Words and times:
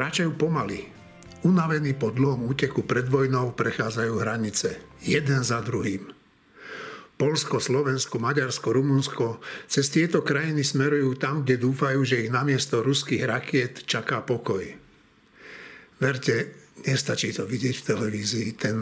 Kráčajú 0.00 0.32
pomaly. 0.32 0.88
Unavení 1.44 1.92
po 1.92 2.08
dlhom 2.08 2.48
úteku 2.48 2.88
pred 2.88 3.04
vojnou 3.04 3.52
prechádzajú 3.52 4.24
hranice. 4.24 4.80
Jeden 5.04 5.44
za 5.44 5.60
druhým. 5.60 6.08
Polsko, 7.20 7.60
Slovensko, 7.60 8.16
Maďarsko, 8.16 8.72
Rumunsko 8.72 9.44
cez 9.68 9.92
tieto 9.92 10.24
krajiny 10.24 10.64
smerujú 10.64 11.20
tam, 11.20 11.44
kde 11.44 11.60
dúfajú, 11.60 12.00
že 12.00 12.24
ich 12.24 12.32
namiesto 12.32 12.80
ruských 12.80 13.28
rakiet 13.28 13.84
čaká 13.84 14.24
pokoj. 14.24 14.64
Verte, 16.00 16.48
nestačí 16.88 17.36
to 17.36 17.44
vidieť 17.44 17.76
v 17.76 17.86
televízii. 17.92 18.48
Ten, 18.56 18.80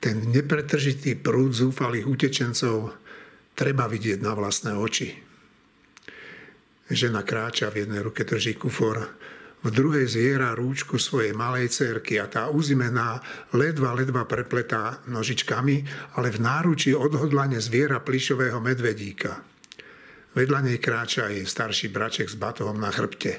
ten 0.00 0.16
nepretržitý 0.32 1.20
prúd 1.20 1.52
zúfalých 1.52 2.08
utečencov 2.08 2.88
treba 3.52 3.84
vidieť 3.84 4.24
na 4.24 4.32
vlastné 4.32 4.80
oči. 4.80 5.12
Žena 6.88 7.20
kráča, 7.20 7.68
v 7.68 7.84
jednej 7.84 8.00
ruke 8.00 8.24
drží 8.24 8.56
kufor, 8.56 9.20
v 9.62 9.68
druhej 9.70 10.10
zviera 10.10 10.58
rúčku 10.58 10.98
svojej 10.98 11.30
malej 11.30 11.70
cerky 11.70 12.18
a 12.18 12.26
tá 12.26 12.50
uzimená 12.50 13.22
ledva, 13.54 13.94
ledva 13.94 14.26
prepletá 14.26 14.98
nožičkami, 15.06 15.76
ale 16.18 16.34
v 16.34 16.38
náručí 16.42 16.90
odhodlane 16.90 17.62
zviera 17.62 18.02
plišového 18.02 18.58
medvedíka. 18.58 19.38
Vedľa 20.34 20.58
nej 20.66 20.78
kráča 20.82 21.30
jej 21.30 21.46
starší 21.46 21.94
braček 21.94 22.26
s 22.26 22.36
batohom 22.40 22.80
na 22.80 22.90
chrbte. 22.90 23.38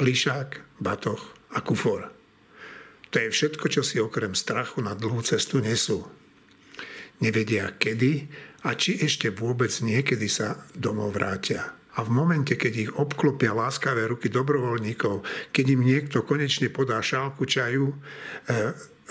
Plišák, 0.00 0.82
batoh 0.82 1.22
a 1.54 1.62
kufor. 1.62 2.10
To 3.14 3.16
je 3.22 3.30
všetko, 3.30 3.66
čo 3.70 3.82
si 3.86 4.02
okrem 4.02 4.34
strachu 4.34 4.82
na 4.82 4.98
dlhú 4.98 5.22
cestu 5.22 5.62
nesú. 5.62 6.02
Nevedia 7.22 7.72
kedy 7.78 8.28
a 8.66 8.74
či 8.74 8.98
ešte 8.98 9.30
vôbec 9.30 9.70
niekedy 9.70 10.26
sa 10.26 10.66
domov 10.74 11.14
vrátia. 11.16 11.76
A 11.96 12.04
v 12.04 12.10
momente, 12.12 12.60
keď 12.60 12.72
ich 12.76 12.90
obklopia 12.92 13.56
láskavé 13.56 14.04
ruky 14.04 14.28
dobrovoľníkov, 14.28 15.24
keď 15.48 15.64
im 15.72 15.82
niekto 15.82 16.28
konečne 16.28 16.68
podá 16.68 17.00
šálku 17.00 17.48
čaju, 17.48 17.88
e, 17.88 17.96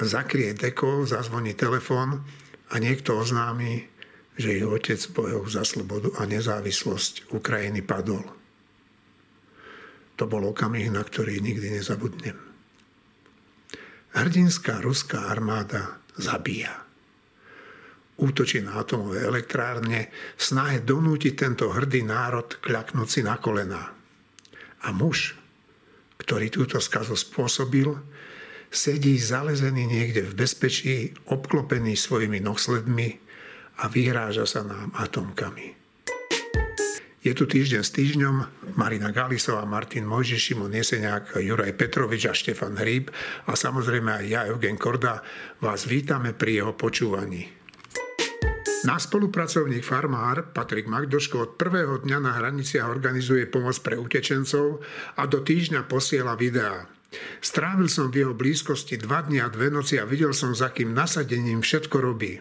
zakrie 0.05 0.53
deko, 0.53 1.01
zazvoní 1.09 1.57
telefón 1.57 2.21
a 2.69 2.75
niekto 2.77 3.17
oznámi, 3.17 3.89
že 4.37 4.61
ich 4.61 4.65
otec 4.67 5.01
v 5.01 5.13
bojoch 5.17 5.47
za 5.49 5.65
slobodu 5.65 6.13
a 6.21 6.29
nezávislosť 6.29 7.33
Ukrajiny 7.33 7.81
padol. 7.81 8.21
To 10.21 10.29
bol 10.29 10.45
okamih, 10.45 10.93
na 10.93 11.01
ktorý 11.01 11.41
nikdy 11.41 11.81
nezabudnem. 11.81 12.37
Hrdinská 14.15 14.79
ruská 14.79 15.27
armáda 15.27 15.99
zabíja 16.15 16.84
útočí 18.15 18.63
na 18.63 18.79
atomové 18.79 19.23
elektrárne 19.23 20.11
v 20.35 20.41
snahe 20.41 20.79
donútiť 20.79 21.33
tento 21.35 21.71
hrdý 21.71 22.07
národ 22.07 22.47
kľaknúť 22.63 23.07
si 23.07 23.21
na 23.23 23.35
kolená. 23.35 23.91
A 24.85 24.87
muž, 24.95 25.35
ktorý 26.21 26.47
túto 26.47 26.79
skazu 26.79 27.19
spôsobil, 27.19 27.91
sedí 28.71 29.19
zalezený 29.19 29.87
niekde 29.87 30.23
v 30.23 30.33
bezpečí, 30.35 31.11
obklopený 31.31 31.95
svojimi 31.95 32.39
nosledmi 32.39 33.19
a 33.83 33.91
vyhráža 33.91 34.47
sa 34.47 34.63
nám 34.63 34.95
atomkami. 34.95 35.85
Je 37.25 37.33
tu 37.33 37.49
týždeň 37.49 37.81
s 37.81 37.89
týždňom 37.89 38.35
Marina 38.77 39.09
Galisová, 39.09 39.65
Martin 39.65 40.05
Mojžiš, 40.05 40.53
Šimon 40.53 40.69
Jeseniak, 40.69 41.33
Juraj 41.41 41.73
Petrovič 41.73 42.29
a 42.29 42.37
Štefan 42.37 42.77
Hríb 42.77 43.09
a 43.49 43.57
samozrejme 43.57 44.21
aj 44.21 44.25
ja, 44.29 44.41
Eugen 44.45 44.77
Korda, 44.77 45.25
vás 45.57 45.89
vítame 45.89 46.37
pri 46.37 46.61
jeho 46.61 46.77
počúvaní. 46.77 47.64
Náš 48.85 49.09
spolupracovník 49.09 49.81
farmár 49.81 50.53
Patrik 50.53 50.85
Magdoško 50.85 51.35
od 51.41 51.51
prvého 51.57 52.05
dňa 52.05 52.21
na 52.21 52.37
hraniciach 52.37 52.85
organizuje 52.85 53.49
pomoc 53.49 53.81
pre 53.81 53.97
utečencov 53.97 54.77
a 55.17 55.25
do 55.25 55.41
týždňa 55.41 55.89
posiela 55.89 56.37
videá. 56.37 56.85
Strávil 57.41 57.89
som 57.89 58.13
v 58.13 58.21
jeho 58.21 58.37
blízkosti 58.37 59.01
dva 59.01 59.25
dni 59.25 59.41
a 59.41 59.49
dve 59.49 59.73
noci 59.73 59.97
a 59.97 60.05
videl 60.05 60.37
som, 60.37 60.53
za 60.53 60.69
akým 60.69 60.93
nasadením 60.93 61.65
všetko 61.65 61.97
robí. 61.97 62.37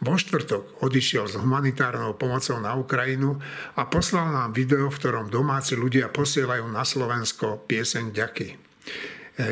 Vo 0.00 0.16
štvrtok 0.16 0.80
odišiel 0.80 1.28
s 1.28 1.36
humanitárnou 1.36 2.16
pomocou 2.16 2.56
na 2.56 2.72
Ukrajinu 2.72 3.36
a 3.76 3.84
poslal 3.84 4.32
nám 4.32 4.56
video, 4.56 4.88
v 4.88 4.96
ktorom 4.96 5.28
domáci 5.28 5.76
ľudia 5.76 6.08
posielajú 6.08 6.72
na 6.72 6.88
Slovensko 6.88 7.68
pieseň 7.68 8.16
ďaky. 8.16 8.48
E, 8.48 8.56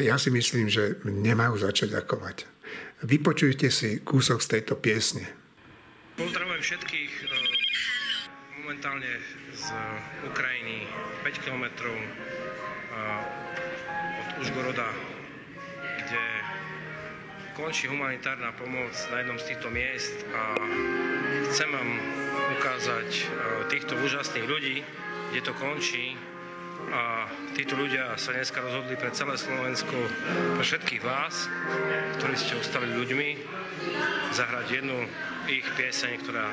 ja 0.08 0.16
si 0.16 0.32
myslím, 0.32 0.72
že 0.72 1.04
nemajú 1.04 1.60
začať 1.60 2.00
ďakovať. 2.00 2.48
Vypočujte 3.04 3.68
si 3.68 4.00
kúsok 4.00 4.40
z 4.40 4.48
tejto 4.56 4.80
piesne. 4.80 5.43
Pozdravujem 6.14 6.62
všetkých 6.62 7.10
e, 7.10 7.24
momentálne 8.62 9.18
z 9.50 9.66
Ukrajiny 10.30 10.86
5 11.26 11.42
km 11.42 11.66
e, 11.90 11.98
od 14.22 14.28
Užgoroda, 14.38 14.94
kde 15.98 16.22
končí 17.58 17.90
humanitárna 17.90 18.54
pomoc 18.54 18.94
na 19.10 19.26
jednom 19.26 19.42
z 19.42 19.46
týchto 19.50 19.74
miest 19.74 20.14
a 20.30 20.54
chcem 21.50 21.74
vám 21.74 21.90
ukázať 22.62 23.10
e, 23.10 23.22
týchto 23.74 23.98
úžasných 23.98 24.46
ľudí, 24.46 24.86
kde 25.34 25.40
to 25.42 25.50
končí. 25.58 26.14
A 26.94 27.26
títo 27.58 27.74
ľudia 27.74 28.14
sa 28.22 28.30
dneska 28.30 28.62
rozhodli 28.62 28.94
pre 28.94 29.10
celé 29.10 29.34
Slovensko, 29.34 29.98
pre 30.54 30.62
všetkých 30.62 31.02
vás, 31.02 31.50
ktorí 32.22 32.38
ste 32.38 32.54
ostali 32.54 32.86
ľuďmi, 32.86 33.28
zahrať 34.30 34.66
jednu 34.78 35.10
ich 35.48 35.66
pieseň, 35.76 36.12
ktorá 36.24 36.48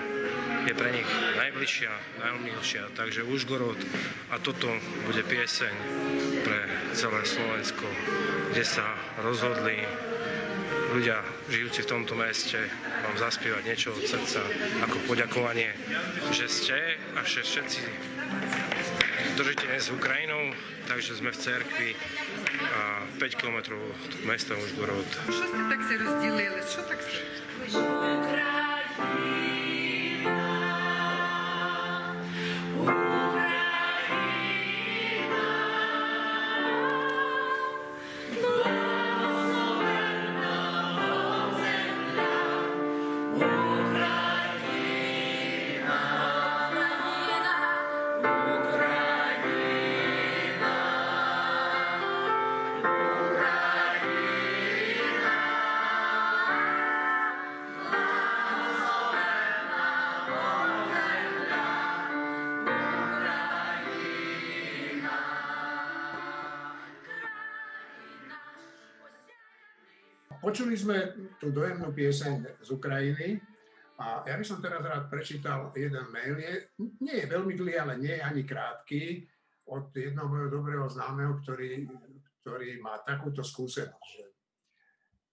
je 0.68 0.74
pre 0.76 0.90
nich 0.92 1.10
najbližšia, 1.38 1.94
najmilšia. 2.20 2.84
Takže 2.96 3.28
Užgorod 3.28 3.80
a 4.32 4.40
toto 4.40 4.68
bude 5.08 5.24
pieseň 5.24 5.74
pre 6.44 6.60
celé 6.96 7.22
Slovensko, 7.24 7.88
kde 8.52 8.64
sa 8.68 8.96
rozhodli 9.24 9.84
ľudia 10.92 11.24
žijúci 11.48 11.88
v 11.88 11.92
tomto 11.92 12.20
meste 12.20 12.60
vám 13.08 13.16
zaspievať 13.16 13.64
niečo 13.64 13.96
od 13.96 14.04
srdca 14.04 14.44
ako 14.84 14.98
poďakovanie, 15.08 15.72
že 16.36 16.52
ste 16.52 16.78
a 17.16 17.24
všetci 17.24 17.82
držíte 19.40 19.66
dnes 19.72 19.88
Ukrajinou, 19.90 20.52
takže 20.92 21.16
sme 21.16 21.32
v 21.32 21.38
cerkvi 21.40 21.90
a 22.76 23.08
5 23.16 23.40
km 23.40 23.80
od 23.80 24.12
mesta 24.28 24.54
Užgorod. 24.60 25.08
Čo 25.32 25.48
ste 25.48 25.62
tak 25.72 25.80
sa 25.80 25.94
rozdielili? 25.96 26.60
Čo 26.68 26.82
tak 26.84 27.00
sa... 27.00 28.41
Počuli 70.52 70.76
sme 70.76 71.16
tú 71.40 71.48
dojemnú 71.56 71.96
pieseň 71.96 72.60
z 72.60 72.70
Ukrajiny 72.76 73.40
a 74.04 74.28
ja 74.28 74.36
by 74.36 74.44
som 74.44 74.60
teraz 74.60 74.84
rád 74.84 75.08
prečítal 75.08 75.72
jeden 75.80 76.04
mail. 76.12 76.36
Je, 76.44 76.76
nie 77.00 77.24
je 77.24 77.32
veľmi 77.32 77.56
dlhý, 77.56 77.80
ale 77.80 77.96
nie 77.96 78.12
je 78.12 78.20
ani 78.20 78.44
krátky 78.44 79.32
od 79.72 79.96
jednoho 79.96 80.28
mojho 80.28 80.52
dobrého 80.52 80.92
známeho, 80.92 81.40
ktorý, 81.40 81.88
ktorý 82.44 82.84
má 82.84 83.00
takúto 83.00 83.48
skúsenosť. 83.48 83.96
Že, 84.12 84.26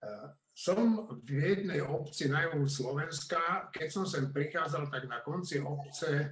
uh, 0.07 0.27
som 0.55 1.11
v 1.11 1.31
jednej 1.35 1.83
obci 1.83 2.31
na 2.31 2.47
juhu 2.47 2.71
Slovenska, 2.71 3.75
keď 3.75 3.89
som 3.91 4.07
sem 4.07 4.31
prichádzal, 4.31 4.87
tak 4.87 5.11
na 5.11 5.19
konci 5.27 5.59
obce 5.59 6.31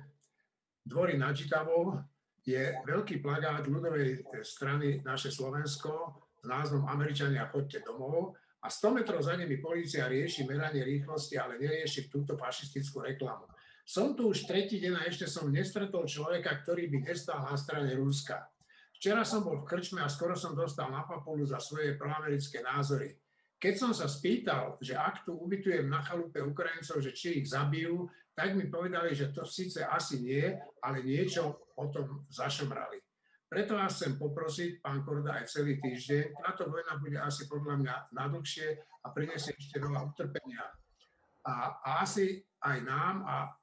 Dvory 0.86 1.18
nad 1.18 1.34
Žitavou 1.34 1.98
je 2.46 2.70
veľký 2.86 3.18
plagát 3.18 3.66
ľudovej 3.66 4.22
strany 4.46 5.02
naše 5.02 5.34
Slovensko 5.34 6.22
s 6.38 6.46
názvom 6.46 6.86
Američania 6.86 7.50
chodte 7.50 7.82
domov 7.82 8.38
a 8.66 8.70
100 8.70 8.98
metrov 8.98 9.22
za 9.22 9.38
nimi 9.38 9.62
policia 9.62 10.10
rieši 10.10 10.42
meranie 10.42 10.82
rýchlosti, 10.82 11.38
ale 11.38 11.54
nerieši 11.62 12.10
túto 12.10 12.34
fašistickú 12.34 12.98
reklamu. 12.98 13.46
Som 13.86 14.18
tu 14.18 14.34
už 14.34 14.50
tretí 14.50 14.82
deň 14.82 14.98
a 14.98 15.06
ešte 15.06 15.30
som 15.30 15.46
nestretol 15.46 16.02
človeka, 16.10 16.66
ktorý 16.66 16.90
by 16.90 17.06
nestal 17.06 17.46
na 17.46 17.54
strane 17.54 17.94
Ruska. 17.94 18.50
Včera 18.98 19.22
som 19.22 19.46
bol 19.46 19.62
v 19.62 19.68
krčme 19.70 20.02
a 20.02 20.10
skoro 20.10 20.34
som 20.34 20.58
dostal 20.58 20.90
na 20.90 21.06
papulu 21.06 21.46
za 21.46 21.62
svoje 21.62 21.94
proamerické 21.94 22.58
názory. 22.66 23.14
Keď 23.62 23.74
som 23.78 23.94
sa 23.94 24.10
spýtal, 24.10 24.74
že 24.82 24.98
ak 24.98 25.22
tu 25.22 25.38
ubytujem 25.38 25.86
na 25.86 26.02
chalupe 26.02 26.42
Ukrajincov, 26.42 26.98
že 26.98 27.14
či 27.14 27.38
ich 27.38 27.46
zabijú, 27.46 28.10
tak 28.34 28.58
mi 28.58 28.66
povedali, 28.66 29.14
že 29.14 29.30
to 29.30 29.46
síce 29.46 29.86
asi 29.86 30.18
nie, 30.26 30.42
ale 30.82 31.06
niečo 31.06 31.70
o 31.78 31.86
tom 31.94 32.26
zašomrali. 32.26 33.05
Preto 33.46 33.78
vás 33.78 33.94
chcem 33.94 34.18
poprosiť, 34.18 34.82
pán 34.82 35.06
Korda, 35.06 35.38
aj 35.38 35.46
celý 35.46 35.78
týždeň. 35.78 36.34
Táto 36.42 36.66
vojna 36.66 36.98
bude 36.98 37.18
asi 37.22 37.46
podľa 37.46 37.78
mňa 37.78 37.94
nadlhšie 38.10 38.68
a 39.06 39.06
priniesie 39.14 39.54
ešte 39.54 39.78
veľa 39.78 40.02
utrpenia. 40.02 40.66
A, 41.46 41.78
a 41.78 41.90
asi 42.02 42.42
aj 42.66 42.78
nám 42.82 43.22
a 43.22 43.54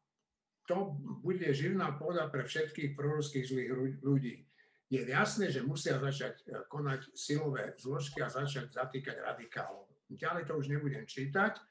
to 0.63 0.95
bude 1.19 1.44
živná 1.51 2.00
pôda 2.00 2.31
pre 2.31 2.47
všetkých 2.47 2.95
proruských 2.95 3.44
zlých 3.44 3.71
ľudí. 4.00 4.47
Je 4.88 5.03
jasné, 5.03 5.51
že 5.51 5.65
musia 5.65 6.00
začať 6.00 6.47
e, 6.47 6.63
konať 6.71 7.12
silové 7.18 7.75
zložky 7.75 8.24
a 8.24 8.31
začať 8.31 8.71
zatýkať 8.71 9.19
radikálov. 9.19 9.89
Ďalej 10.07 10.47
to 10.47 10.53
už 10.56 10.69
nebudem 10.71 11.03
čítať. 11.03 11.59
E, 11.59 11.62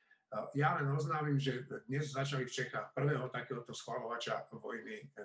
ja 0.61 0.77
len 0.77 0.91
oznámim, 0.93 1.41
že 1.41 1.65
dnes 1.89 2.13
začali 2.13 2.45
v 2.45 2.53
Čechách 2.53 2.93
prvého 2.93 3.33
takéhoto 3.33 3.73
schvalovača 3.73 4.53
vojny 4.53 5.01
e, 5.01 5.25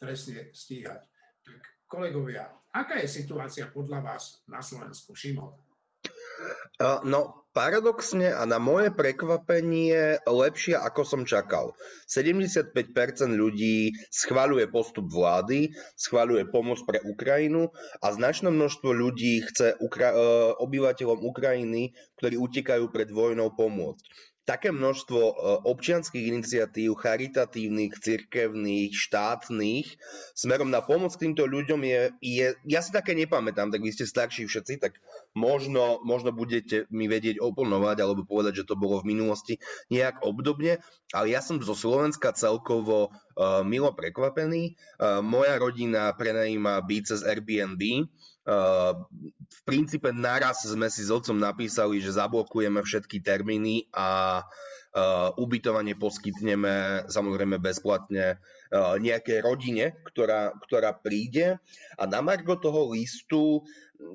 trestne 0.00 0.50
stíhať. 0.50 1.04
Tak 1.44 1.77
kolegovia, 1.88 2.46
aká 2.70 3.00
je 3.00 3.08
situácia 3.08 3.66
podľa 3.72 4.04
vás 4.04 4.44
na 4.46 4.60
Slovensku? 4.60 5.16
Šimon? 5.16 5.50
No, 7.02 7.48
paradoxne 7.50 8.30
a 8.30 8.46
na 8.46 8.62
moje 8.62 8.94
prekvapenie 8.94 10.22
lepšia, 10.22 10.78
ako 10.86 11.02
som 11.02 11.22
čakal. 11.26 11.74
75% 12.06 12.70
ľudí 13.34 13.90
schváľuje 14.14 14.70
postup 14.70 15.10
vlády, 15.10 15.74
schváľuje 15.98 16.46
pomoc 16.54 16.78
pre 16.86 17.02
Ukrajinu 17.02 17.74
a 17.98 18.14
značné 18.14 18.54
množstvo 18.54 18.94
ľudí 18.94 19.42
chce 19.42 19.74
Ukra- 19.82 20.14
e, 20.14 20.54
obyvateľom 20.62 21.18
Ukrajiny, 21.26 21.98
ktorí 22.22 22.38
utekajú 22.38 22.94
pred 22.94 23.10
vojnou, 23.10 23.50
pomôcť 23.50 24.06
také 24.48 24.72
množstvo 24.72 25.20
e, 25.20 25.32
občianských 25.68 26.24
iniciatív, 26.32 26.96
charitatívnych, 26.96 28.00
cirkevných, 28.00 28.96
štátnych, 28.96 30.00
smerom 30.32 30.72
na 30.72 30.80
pomoc 30.80 31.12
týmto 31.20 31.44
ľuďom 31.44 31.84
je, 31.84 32.00
je, 32.24 32.46
ja 32.64 32.80
si 32.80 32.88
také 32.88 33.12
nepamätám, 33.12 33.68
tak 33.68 33.84
vy 33.84 33.92
ste 33.92 34.08
starší 34.08 34.48
všetci, 34.48 34.80
tak 34.80 34.96
možno, 35.36 36.00
možno 36.00 36.32
budete 36.32 36.88
mi 36.88 37.04
vedieť 37.12 37.44
oponovať 37.44 38.00
alebo 38.00 38.24
povedať, 38.24 38.64
že 38.64 38.68
to 38.72 38.80
bolo 38.80 39.04
v 39.04 39.12
minulosti 39.12 39.60
nejak 39.92 40.24
obdobne, 40.24 40.80
ale 41.12 41.26
ja 41.28 41.44
som 41.44 41.60
zo 41.60 41.76
Slovenska 41.76 42.32
celkovo 42.32 43.12
uh, 43.12 43.60
milo 43.64 43.92
prekvapený. 43.92 44.76
Uh, 44.96 45.20
moja 45.20 45.56
rodina 45.60 46.12
prenajíma 46.16 46.80
byť 46.84 47.02
cez 47.04 47.20
Airbnb, 47.24 48.08
v 48.48 49.60
princípe 49.68 50.08
naraz 50.08 50.64
sme 50.64 50.88
si 50.88 51.04
s 51.04 51.12
otcom 51.12 51.36
napísali, 51.36 52.00
že 52.00 52.16
zablokujeme 52.16 52.80
všetky 52.80 53.20
termíny 53.20 53.92
a 53.92 54.40
ubytovanie 55.36 55.92
poskytneme 56.00 57.04
samozrejme 57.12 57.60
bezplatne 57.60 58.40
nejakej 58.72 59.44
rodine, 59.44 60.00
ktorá, 60.08 60.56
ktorá 60.64 60.96
príde. 60.96 61.60
A 62.00 62.08
na 62.08 62.24
margo 62.24 62.56
toho 62.56 62.96
listu, 62.96 63.68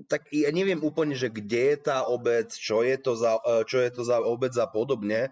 tak 0.10 0.26
ja 0.34 0.50
neviem 0.50 0.82
úplne, 0.82 1.14
že 1.14 1.30
kde 1.30 1.78
je 1.78 1.94
tá 1.94 2.10
obec, 2.10 2.50
čo 2.50 2.82
je 2.82 2.98
to 2.98 3.14
za, 3.14 3.38
čo 3.70 3.86
je 3.86 3.90
to 3.94 4.02
za 4.02 4.18
obec 4.26 4.58
a 4.58 4.66
podobne. 4.66 5.30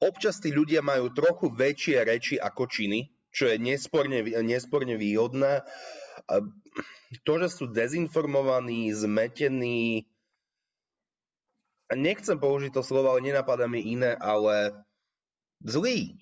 Občas 0.00 0.40
tí 0.40 0.56
ľudia 0.56 0.80
majú 0.80 1.12
trochu 1.12 1.52
väčšie 1.52 1.96
reči 2.08 2.34
ako 2.40 2.64
činy, 2.64 3.12
čo 3.28 3.44
je 3.50 3.60
nesporne, 3.60 4.24
nesporne 4.40 4.96
výhodné 4.96 5.68
to, 7.24 7.32
že 7.40 7.48
sú 7.48 7.64
dezinformovaní, 7.72 8.92
zmetení, 8.92 10.04
nechcem 11.96 12.36
použiť 12.36 12.70
to 12.74 12.82
slovo, 12.84 13.16
ale 13.16 13.24
nenapadá 13.24 13.64
mi 13.64 13.80
iné, 13.80 14.12
ale 14.18 14.76
zlý. 15.64 16.12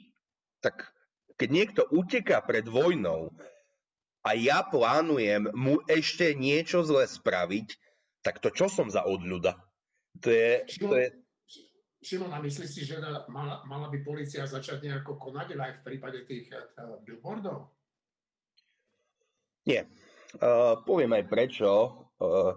Tak 0.63 0.95
keď 1.35 1.49
niekto 1.51 1.83
uteká 1.91 2.39
pred 2.43 2.65
vojnou 2.65 3.35
a 4.23 4.35
ja 4.39 4.63
plánujem 4.63 5.51
mu 5.55 5.83
ešte 5.91 6.35
niečo 6.39 6.87
zle 6.87 7.07
spraviť, 7.07 7.79
tak 8.23 8.39
to 8.43 8.51
čo 8.51 8.71
som 8.71 8.91
za 8.91 9.07
odľuda? 9.07 9.59
To 10.23 10.29
je... 10.31 10.67
To 10.83 10.97
je... 10.97 11.09
Šimon, 12.07 12.31
a 12.31 12.39
myslíš 12.39 12.71
si, 12.71 12.83
že 12.87 13.03
mala, 13.27 13.67
mala 13.67 13.91
by 13.91 13.99
policia 14.07 14.47
začať 14.47 14.87
nejako 14.87 15.19
konať 15.19 15.59
aj 15.59 15.73
v 15.79 15.81
prípade 15.83 16.23
tých 16.23 16.47
uh, 16.55 17.03
billboardov? 17.03 17.67
Nie. 19.67 19.91
Uh, 20.37 20.81
poviem 20.85 21.17
aj 21.17 21.25
prečo. 21.29 21.69
Uh, 22.17 22.57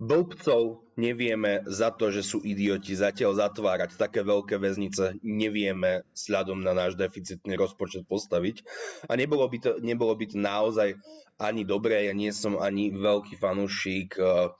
blbcov 0.00 0.84
nevieme 1.00 1.64
za 1.66 1.90
to, 1.94 2.10
že 2.10 2.22
sú 2.22 2.42
idioti, 2.42 2.94
zatiaľ 2.94 3.38
zatvárať 3.38 3.96
také 3.96 4.22
veľké 4.22 4.58
väznice 4.58 5.18
nevieme 5.22 6.04
sľadom 6.14 6.60
na 6.62 6.74
náš 6.74 6.98
deficitný 6.98 7.56
rozpočet 7.56 8.04
postaviť. 8.06 8.62
A 9.08 9.16
nebolo 9.16 9.46
by 9.48 9.58
to, 9.58 9.70
nebolo 9.80 10.14
by 10.14 10.26
to 10.28 10.36
naozaj 10.38 10.94
ani 11.40 11.66
dobré, 11.66 12.06
ja 12.06 12.14
nie 12.14 12.30
som 12.30 12.60
ani 12.60 12.94
veľký 12.94 13.34
fanúšik 13.38 14.18
uh, 14.18 14.54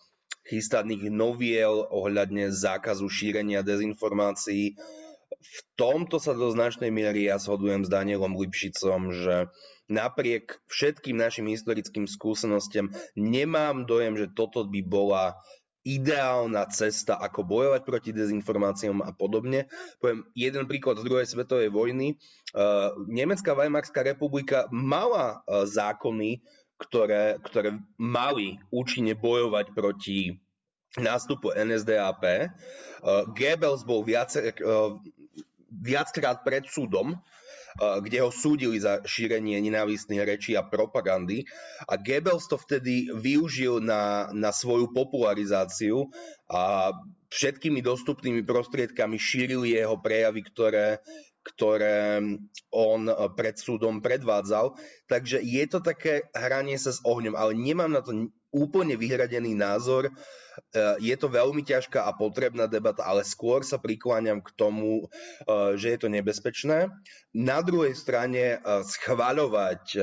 chystaných 0.44 1.08
noviel 1.08 1.88
ohľadne 1.88 2.52
zákazu 2.52 3.08
šírenia 3.08 3.64
dezinformácií. 3.64 4.76
V 5.44 5.58
tomto 5.76 6.16
sa 6.20 6.32
do 6.32 6.48
značnej 6.52 6.88
miery 6.88 7.28
ja 7.28 7.36
shodujem 7.40 7.84
s 7.84 7.92
Danielom 7.92 8.36
Lipšicom, 8.36 9.12
že 9.12 9.48
napriek 9.88 10.60
všetkým 10.68 11.16
našim 11.18 11.48
historickým 11.48 12.08
skúsenostiam 12.08 12.88
nemám 13.14 13.84
dojem, 13.84 14.16
že 14.16 14.32
toto 14.32 14.64
by 14.64 14.80
bola 14.80 15.36
ideálna 15.84 16.64
cesta, 16.72 17.20
ako 17.20 17.44
bojovať 17.44 17.82
proti 17.84 18.10
dezinformáciám 18.16 19.04
a 19.04 19.12
podobne. 19.12 19.68
Poviem 20.00 20.24
jeden 20.32 20.64
príklad 20.64 20.96
z 20.96 21.06
druhej 21.06 21.28
svetovej 21.28 21.68
vojny. 21.68 22.16
Uh, 22.56 22.96
Nemecká 23.04 23.52
Weimarská 23.52 24.00
republika 24.00 24.64
mala 24.72 25.44
uh, 25.44 25.68
zákony, 25.68 26.40
ktoré, 26.80 27.36
ktoré 27.44 27.76
mali 28.00 28.56
účinne 28.72 29.12
bojovať 29.12 29.76
proti 29.76 30.40
nástupu 30.96 31.52
NSDAP. 31.52 32.24
Uh, 32.24 33.28
Goebbels 33.36 33.84
bol 33.84 34.00
viacer, 34.08 34.56
viackrát 35.68 36.40
pred 36.40 36.64
súdom 36.64 37.20
kde 37.78 38.18
ho 38.22 38.30
súdili 38.30 38.78
za 38.78 39.02
šírenie 39.02 39.58
nenávistných 39.58 40.22
rečí 40.22 40.52
a 40.54 40.62
propagandy. 40.62 41.42
A 41.90 41.98
Goebbels 41.98 42.46
to 42.46 42.54
vtedy 42.54 43.10
využil 43.10 43.82
na, 43.82 44.30
na 44.30 44.54
svoju 44.54 44.94
popularizáciu 44.94 46.06
a 46.46 46.94
všetkými 47.34 47.82
dostupnými 47.82 48.46
prostriedkami 48.46 49.18
šíril 49.18 49.66
jeho 49.66 49.98
prejavy, 49.98 50.46
ktoré, 50.46 51.02
ktoré 51.42 52.22
on 52.70 53.10
pred 53.34 53.58
súdom 53.58 53.98
predvádzal. 53.98 54.78
Takže 55.10 55.42
je 55.42 55.64
to 55.66 55.82
také 55.82 56.30
hranie 56.30 56.78
sa 56.78 56.94
s 56.94 57.02
ohňom, 57.02 57.34
ale 57.34 57.58
nemám 57.58 57.90
na 57.90 58.06
to 58.06 58.30
úplne 58.54 58.94
vyhradený 58.94 59.58
názor. 59.58 60.14
Eh, 60.70 60.96
je 61.02 61.16
to 61.18 61.26
veľmi 61.26 61.66
ťažká 61.66 62.06
a 62.06 62.14
potrebná 62.14 62.70
debata, 62.70 63.02
ale 63.02 63.26
skôr 63.26 63.66
sa 63.66 63.82
prikláňam 63.82 64.38
k 64.38 64.54
tomu, 64.54 65.10
eh, 65.10 65.74
že 65.74 65.98
je 65.98 65.98
to 65.98 66.08
nebezpečné. 66.08 66.94
Na 67.34 67.58
druhej 67.58 67.98
strane 67.98 68.56
eh, 68.56 68.82
schváľovať, 68.86 69.98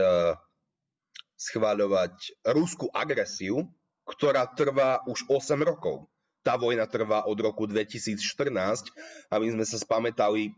schváľovať 1.39 2.15
ruskú 2.51 2.91
agresiu, 2.91 3.71
ktorá 4.03 4.45
trvá 4.51 4.99
už 5.07 5.23
8 5.31 5.63
rokov. 5.63 6.11
Tá 6.43 6.57
vojna 6.57 6.89
trvá 6.89 7.23
od 7.29 7.37
roku 7.37 7.69
2014, 7.69 8.91
aby 9.29 9.45
sme 9.53 9.65
sa 9.65 9.77
spamätali, 9.77 10.51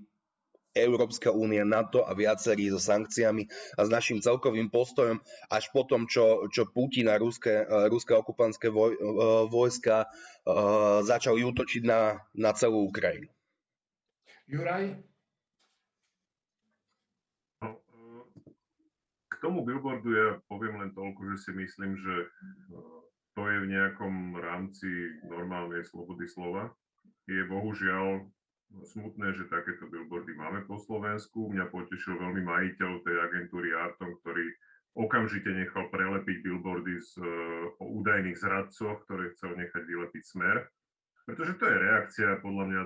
Európska 0.74 1.30
únia, 1.30 1.62
NATO 1.62 2.02
a 2.02 2.18
viacerí 2.18 2.74
so 2.74 2.82
sankciami 2.82 3.46
a 3.78 3.82
s 3.86 3.90
našim 3.94 4.18
celkovým 4.18 4.74
postojom 4.74 5.22
až 5.54 5.70
po 5.70 5.86
tom, 5.86 6.10
čo, 6.10 6.50
čo 6.50 6.66
Putin 6.66 7.14
a 7.14 7.22
ruské, 7.22 7.62
e, 7.62 7.90
ruské 7.94 8.18
okupantské 8.18 8.74
voj, 8.74 8.98
e, 8.98 9.00
vojska 9.48 10.10
uh, 10.10 11.00
začali 11.06 11.46
útočiť 11.46 11.84
na, 11.86 12.18
na 12.34 12.52
celú 12.58 12.90
Ukrajinu. 12.90 13.30
Juraj? 14.50 14.98
No, 17.62 17.80
k 19.30 19.34
tomu 19.40 19.64
billboardu 19.64 20.10
ja 20.12 20.30
poviem 20.50 20.82
len 20.82 20.92
toľko, 20.92 21.22
že 21.34 21.38
si 21.48 21.52
myslím, 21.56 21.96
že 21.96 22.16
to 23.34 23.42
je 23.50 23.58
v 23.66 23.72
nejakom 23.72 24.38
rámci 24.38 24.90
normálnej 25.26 25.86
slobody 25.86 26.30
slova. 26.30 26.70
Je 27.26 27.42
bohužiaľ 27.48 28.30
smutné, 28.82 29.38
že 29.38 29.52
takéto 29.54 29.86
billboardy 29.86 30.34
máme 30.34 30.66
po 30.66 30.82
Slovensku. 30.82 31.54
Mňa 31.54 31.70
potešil 31.70 32.18
veľmi 32.18 32.42
majiteľ 32.42 32.92
tej 33.06 33.16
agentúry 33.22 33.70
Arton, 33.78 34.18
ktorý 34.26 34.50
okamžite 34.98 35.50
nechal 35.54 35.90
prelepiť 35.94 36.42
billboardy 36.42 36.98
z, 37.02 37.12
e, 37.22 37.26
o 37.78 37.86
údajných 38.02 38.38
zradcoch, 38.38 39.06
ktoré 39.06 39.34
chcel 39.38 39.54
nechať 39.58 39.84
vylepiť 39.86 40.24
smer. 40.26 40.66
Pretože 41.30 41.58
to 41.62 41.66
je 41.70 41.78
reakcia, 41.78 42.42
podľa 42.42 42.66
mňa, 42.70 42.82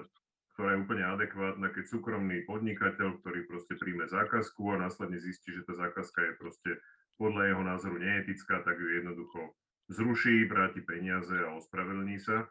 ktorá 0.55 0.69
je 0.75 0.81
úplne 0.83 1.05
adekvátna, 1.05 1.67
keď 1.71 1.85
súkromný 1.87 2.37
podnikateľ, 2.47 3.23
ktorý 3.23 3.39
proste 3.47 3.73
príjme 3.79 4.05
zákazku 4.07 4.61
a 4.75 4.81
následne 4.81 5.19
zistí, 5.19 5.55
že 5.55 5.65
tá 5.67 5.73
zákazka 5.75 6.19
je 6.21 6.33
proste 6.39 6.71
podľa 7.17 7.49
jeho 7.49 7.63
názoru 7.65 7.97
neetická, 7.97 8.61
tak 8.61 8.77
ju 8.77 8.87
jednoducho 8.93 9.57
zruší, 9.89 10.45
vráti 10.45 10.85
peniaze 10.85 11.33
a 11.33 11.55
ospravedlní 11.57 12.19
sa. 12.21 12.45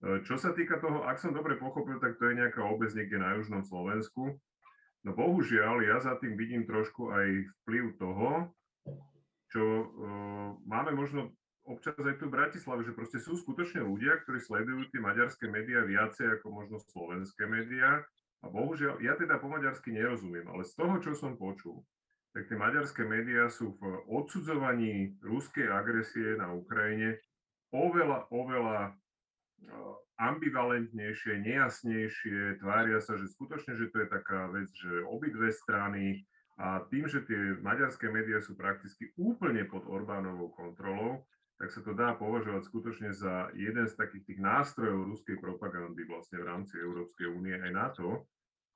E, 0.00 0.24
čo 0.24 0.40
sa 0.40 0.56
týka 0.56 0.80
toho, 0.80 1.04
ak 1.04 1.20
som 1.20 1.36
dobre 1.36 1.60
pochopil, 1.60 2.00
tak 2.00 2.16
to 2.16 2.28
je 2.32 2.38
nejaká 2.40 2.64
obec 2.64 2.92
niekde 2.96 3.20
na 3.20 3.36
južnom 3.36 3.60
Slovensku. 3.60 4.40
No 5.04 5.16
bohužiaľ, 5.16 5.80
ja 5.84 5.96
za 6.00 6.16
tým 6.20 6.36
vidím 6.36 6.68
trošku 6.68 7.08
aj 7.08 7.28
vplyv 7.64 7.84
toho, 7.96 8.52
čo 9.48 9.64
uh, 9.64 10.60
máme 10.68 10.92
možno 10.92 11.32
občas 11.64 11.96
aj 11.96 12.20
tu 12.20 12.28
v 12.28 12.36
Bratislave, 12.36 12.84
že 12.84 12.92
proste 12.92 13.16
sú 13.16 13.36
skutočne 13.36 13.80
ľudia, 13.80 14.20
ktorí 14.20 14.38
sledujú 14.40 14.92
tie 14.92 15.00
maďarské 15.00 15.48
médiá 15.48 15.88
viacej 15.88 16.40
ako 16.40 16.46
možno 16.52 16.76
slovenské 16.92 17.48
médiá. 17.48 18.04
A 18.40 18.48
bohužiaľ, 18.48 19.00
ja 19.04 19.16
teda 19.16 19.36
po 19.36 19.52
maďarsky 19.52 19.92
nerozumiem, 19.92 20.48
ale 20.48 20.64
z 20.64 20.72
toho, 20.72 20.96
čo 21.00 21.12
som 21.12 21.36
počul, 21.36 21.84
tak 22.32 22.48
tie 22.48 22.56
maďarské 22.56 23.04
médiá 23.04 23.52
sú 23.52 23.76
v 23.76 23.82
odsudzovaní 24.08 25.20
ruskej 25.20 25.68
agresie 25.68 26.40
na 26.40 26.48
Ukrajine 26.52 27.20
oveľa, 27.74 28.32
oveľa 28.32 28.78
e, 28.80 28.90
ambivalentnejšie, 30.20 31.40
nejasnejšie, 31.40 32.60
tvária 32.60 33.00
sa, 33.00 33.16
že 33.16 33.32
skutočne, 33.32 33.76
že 33.80 33.88
to 33.88 34.04
je 34.04 34.08
taká 34.08 34.52
vec, 34.52 34.68
že 34.76 35.04
obidve 35.08 35.48
strany 35.48 36.24
a 36.60 36.84
tým, 36.92 37.08
že 37.08 37.24
tie 37.24 37.56
maďarské 37.64 38.12
médiá 38.12 38.44
sú 38.44 38.52
prakticky 38.52 39.16
úplne 39.16 39.64
pod 39.64 39.88
Orbánovou 39.88 40.52
kontrolou, 40.52 41.24
tak 41.56 41.72
sa 41.72 41.80
to 41.80 41.96
dá 41.96 42.12
považovať 42.16 42.68
skutočne 42.68 43.10
za 43.16 43.48
jeden 43.56 43.88
z 43.88 43.96
takých 43.96 44.28
tých 44.28 44.40
nástrojov 44.40 45.08
ruskej 45.12 45.40
propagandy 45.40 46.04
vlastne 46.04 46.40
v 46.40 46.48
rámci 46.48 46.76
Európskej 46.76 47.28
únie 47.32 47.56
aj 47.56 47.72
NATO, 47.72 48.28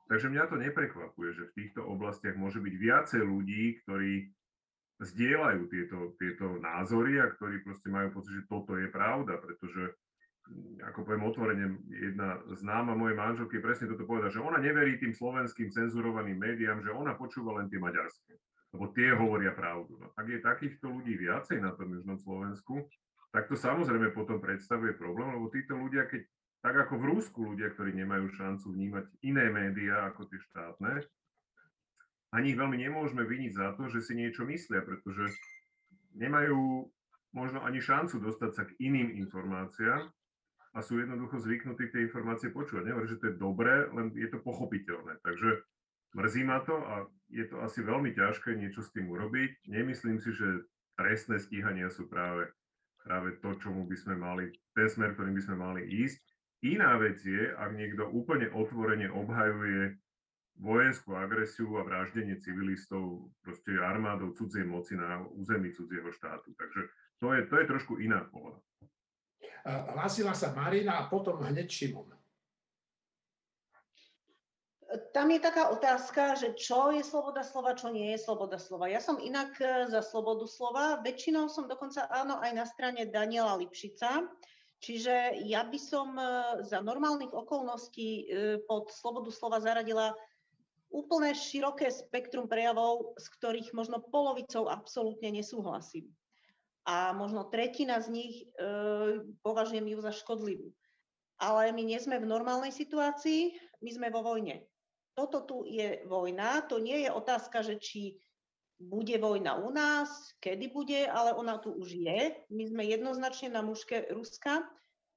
Takže 0.04 0.28
mňa 0.28 0.44
to 0.52 0.56
neprekvapuje, 0.60 1.30
že 1.32 1.44
v 1.48 1.54
týchto 1.56 1.80
oblastiach 1.88 2.36
môže 2.36 2.60
byť 2.60 2.74
viacej 2.76 3.22
ľudí, 3.24 3.80
ktorí 3.84 4.28
zdieľajú 5.00 5.62
tieto, 5.72 5.98
tieto 6.20 6.60
názory 6.60 7.18
a 7.24 7.32
ktorí 7.32 7.64
proste 7.64 7.88
majú 7.88 8.20
pocit, 8.20 8.44
že 8.44 8.48
toto 8.48 8.76
je 8.76 8.88
pravda, 8.92 9.40
pretože 9.40 9.96
ako 10.84 11.08
poviem 11.08 11.24
otvorene, 11.24 11.66
jedna 11.88 12.36
známa 12.52 12.92
mojej 12.92 13.16
manželky 13.16 13.64
presne 13.64 13.88
toto 13.88 14.04
povedala, 14.04 14.28
že 14.28 14.44
ona 14.44 14.60
neverí 14.60 15.00
tým 15.00 15.16
slovenským 15.16 15.72
cenzurovaným 15.72 16.36
médiám, 16.36 16.84
že 16.84 16.92
ona 16.92 17.16
počúva 17.16 17.56
len 17.56 17.72
tie 17.72 17.80
maďarské, 17.80 18.36
lebo 18.76 18.92
tie 18.92 19.16
hovoria 19.16 19.56
pravdu. 19.56 19.96
No, 19.96 20.12
tak 20.12 20.28
je 20.28 20.44
takýchto 20.44 20.92
ľudí 20.92 21.16
viacej 21.16 21.64
na 21.64 21.72
tom 21.72 21.96
južnom 21.96 22.20
Slovensku, 22.20 22.84
tak 23.32 23.48
to 23.48 23.56
samozrejme 23.56 24.12
potom 24.12 24.38
predstavuje 24.38 24.94
problém, 24.94 25.32
lebo 25.32 25.48
títo 25.48 25.74
ľudia, 25.74 26.06
keď 26.06 26.22
tak 26.60 26.74
ako 26.88 26.96
v 26.96 27.08
Rúsku 27.12 27.40
ľudia, 27.44 27.72
ktorí 27.72 27.92
nemajú 27.96 28.32
šancu 28.36 28.72
vnímať 28.72 29.04
iné 29.24 29.52
médiá 29.52 30.08
ako 30.08 30.28
tie 30.28 30.40
štátne, 30.52 31.02
ani 32.34 32.46
ich 32.52 32.58
veľmi 32.58 32.78
nemôžeme 32.78 33.24
viniť 33.24 33.52
za 33.52 33.68
to, 33.74 33.90
že 33.90 34.00
si 34.06 34.12
niečo 34.16 34.46
myslia, 34.46 34.82
pretože 34.82 35.34
nemajú 36.14 36.88
možno 37.34 37.58
ani 37.66 37.82
šancu 37.82 38.22
dostať 38.22 38.50
sa 38.54 38.62
k 38.70 38.76
iným 38.78 39.18
informáciám 39.26 40.13
a 40.74 40.82
sú 40.82 40.98
jednoducho 40.98 41.38
zvyknutí 41.38 41.94
tie 41.94 42.10
informácie 42.10 42.50
počúvať. 42.50 42.90
Nehovorím, 42.90 43.12
že 43.14 43.20
to 43.22 43.26
je 43.30 43.38
dobré, 43.38 43.86
len 43.94 44.10
je 44.18 44.26
to 44.26 44.42
pochopiteľné. 44.42 45.22
Takže 45.22 45.62
mrzí 46.18 46.42
ma 46.42 46.58
to 46.66 46.74
a 46.74 47.06
je 47.30 47.46
to 47.46 47.62
asi 47.62 47.86
veľmi 47.86 48.10
ťažké 48.10 48.58
niečo 48.58 48.82
s 48.82 48.90
tým 48.90 49.06
urobiť. 49.06 49.70
Nemyslím 49.70 50.18
si, 50.18 50.34
že 50.34 50.66
trestné 50.98 51.38
stíhania 51.38 51.94
sú 51.94 52.10
práve, 52.10 52.50
práve 53.06 53.38
to, 53.38 53.54
čomu 53.62 53.86
by 53.86 53.94
sme 53.94 54.14
mali, 54.18 54.50
ten 54.74 54.90
smer, 54.90 55.14
ktorým 55.14 55.38
by 55.38 55.42
sme 55.46 55.56
mali 55.56 55.82
ísť. 55.86 56.18
Iná 56.66 56.98
vec 56.98 57.22
je, 57.22 57.54
ak 57.54 57.70
niekto 57.76 58.10
úplne 58.10 58.50
otvorene 58.50 59.12
obhajuje 59.14 59.94
vojenskú 60.58 61.18
agresiu 61.18 61.78
a 61.78 61.86
vraždenie 61.86 62.38
civilistov 62.38 63.30
proste 63.42 63.74
armádou 63.78 64.34
cudzej 64.38 64.62
moci 64.66 64.94
na 64.94 65.22
území 65.34 65.74
cudzieho 65.74 66.10
štátu. 66.14 66.54
Takže 66.54 66.82
to 67.18 67.26
je, 67.34 67.40
to 67.46 67.54
je 67.58 67.70
trošku 67.70 67.98
iná 67.98 68.22
pohoda. 68.30 68.58
Hlásila 69.64 70.36
sa 70.36 70.52
Marina 70.52 71.00
a 71.00 71.08
potom 71.08 71.40
hneď 71.40 71.68
Šimon. 71.70 72.12
Tam 75.10 75.26
je 75.26 75.42
taká 75.42 75.74
otázka, 75.74 76.38
že 76.38 76.54
čo 76.54 76.94
je 76.94 77.02
sloboda 77.02 77.42
slova, 77.42 77.74
čo 77.74 77.90
nie 77.90 78.14
je 78.14 78.22
sloboda 78.22 78.62
slova. 78.62 78.86
Ja 78.86 79.02
som 79.02 79.18
inak 79.18 79.58
e, 79.58 79.90
za 79.90 79.98
slobodu 80.06 80.46
slova, 80.46 81.02
väčšinou 81.02 81.50
som 81.50 81.66
dokonca 81.66 82.06
áno 82.06 82.38
aj 82.38 82.52
na 82.54 82.62
strane 82.62 83.02
Daniela 83.10 83.58
Lipšica, 83.58 84.22
Čiže 84.84 85.40
ja 85.48 85.64
by 85.64 85.80
som 85.80 86.12
e, 86.12 86.24
za 86.68 86.84
normálnych 86.84 87.32
okolností 87.32 88.28
e, 88.28 88.60
pod 88.68 88.92
slobodu 88.92 89.32
slova 89.32 89.56
zaradila 89.56 90.12
úplne 90.92 91.32
široké 91.32 91.88
spektrum 91.88 92.44
prejavov, 92.44 93.16
z 93.16 93.26
ktorých 93.32 93.72
možno 93.72 94.04
polovicou 94.12 94.68
absolútne 94.68 95.32
nesúhlasím. 95.32 96.12
A 96.84 97.16
možno 97.16 97.48
tretina 97.48 98.00
z 98.04 98.12
nich 98.12 98.34
e, 98.44 98.46
považujem 99.40 99.88
ju 99.88 99.98
za 100.04 100.12
škodlivú. 100.12 100.68
Ale 101.40 101.72
my 101.72 101.82
nie 101.82 101.96
sme 101.96 102.20
v 102.20 102.28
normálnej 102.28 102.70
situácii, 102.70 103.56
my 103.80 103.90
sme 103.90 104.08
vo 104.12 104.20
vojne. 104.20 104.68
Toto 105.16 105.46
tu 105.48 105.56
je 105.64 106.04
vojna, 106.04 106.66
to 106.68 106.82
nie 106.82 107.06
je 107.06 107.10
otázka, 107.10 107.64
že 107.64 107.80
či 107.80 108.20
bude 108.78 109.16
vojna 109.18 109.56
u 109.62 109.70
nás, 109.70 110.34
kedy 110.42 110.68
bude, 110.74 111.06
ale 111.06 111.32
ona 111.32 111.58
tu 111.62 111.72
už 111.72 111.94
je. 111.94 112.20
My 112.50 112.64
sme 112.68 112.82
jednoznačne 112.84 113.48
na 113.54 113.62
mužke 113.62 114.10
Ruska. 114.10 114.66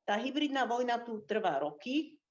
Tá 0.08 0.16
hybridná 0.16 0.64
vojna 0.70 1.04
tu 1.04 1.26
trvá 1.28 1.60
roky 1.60 2.22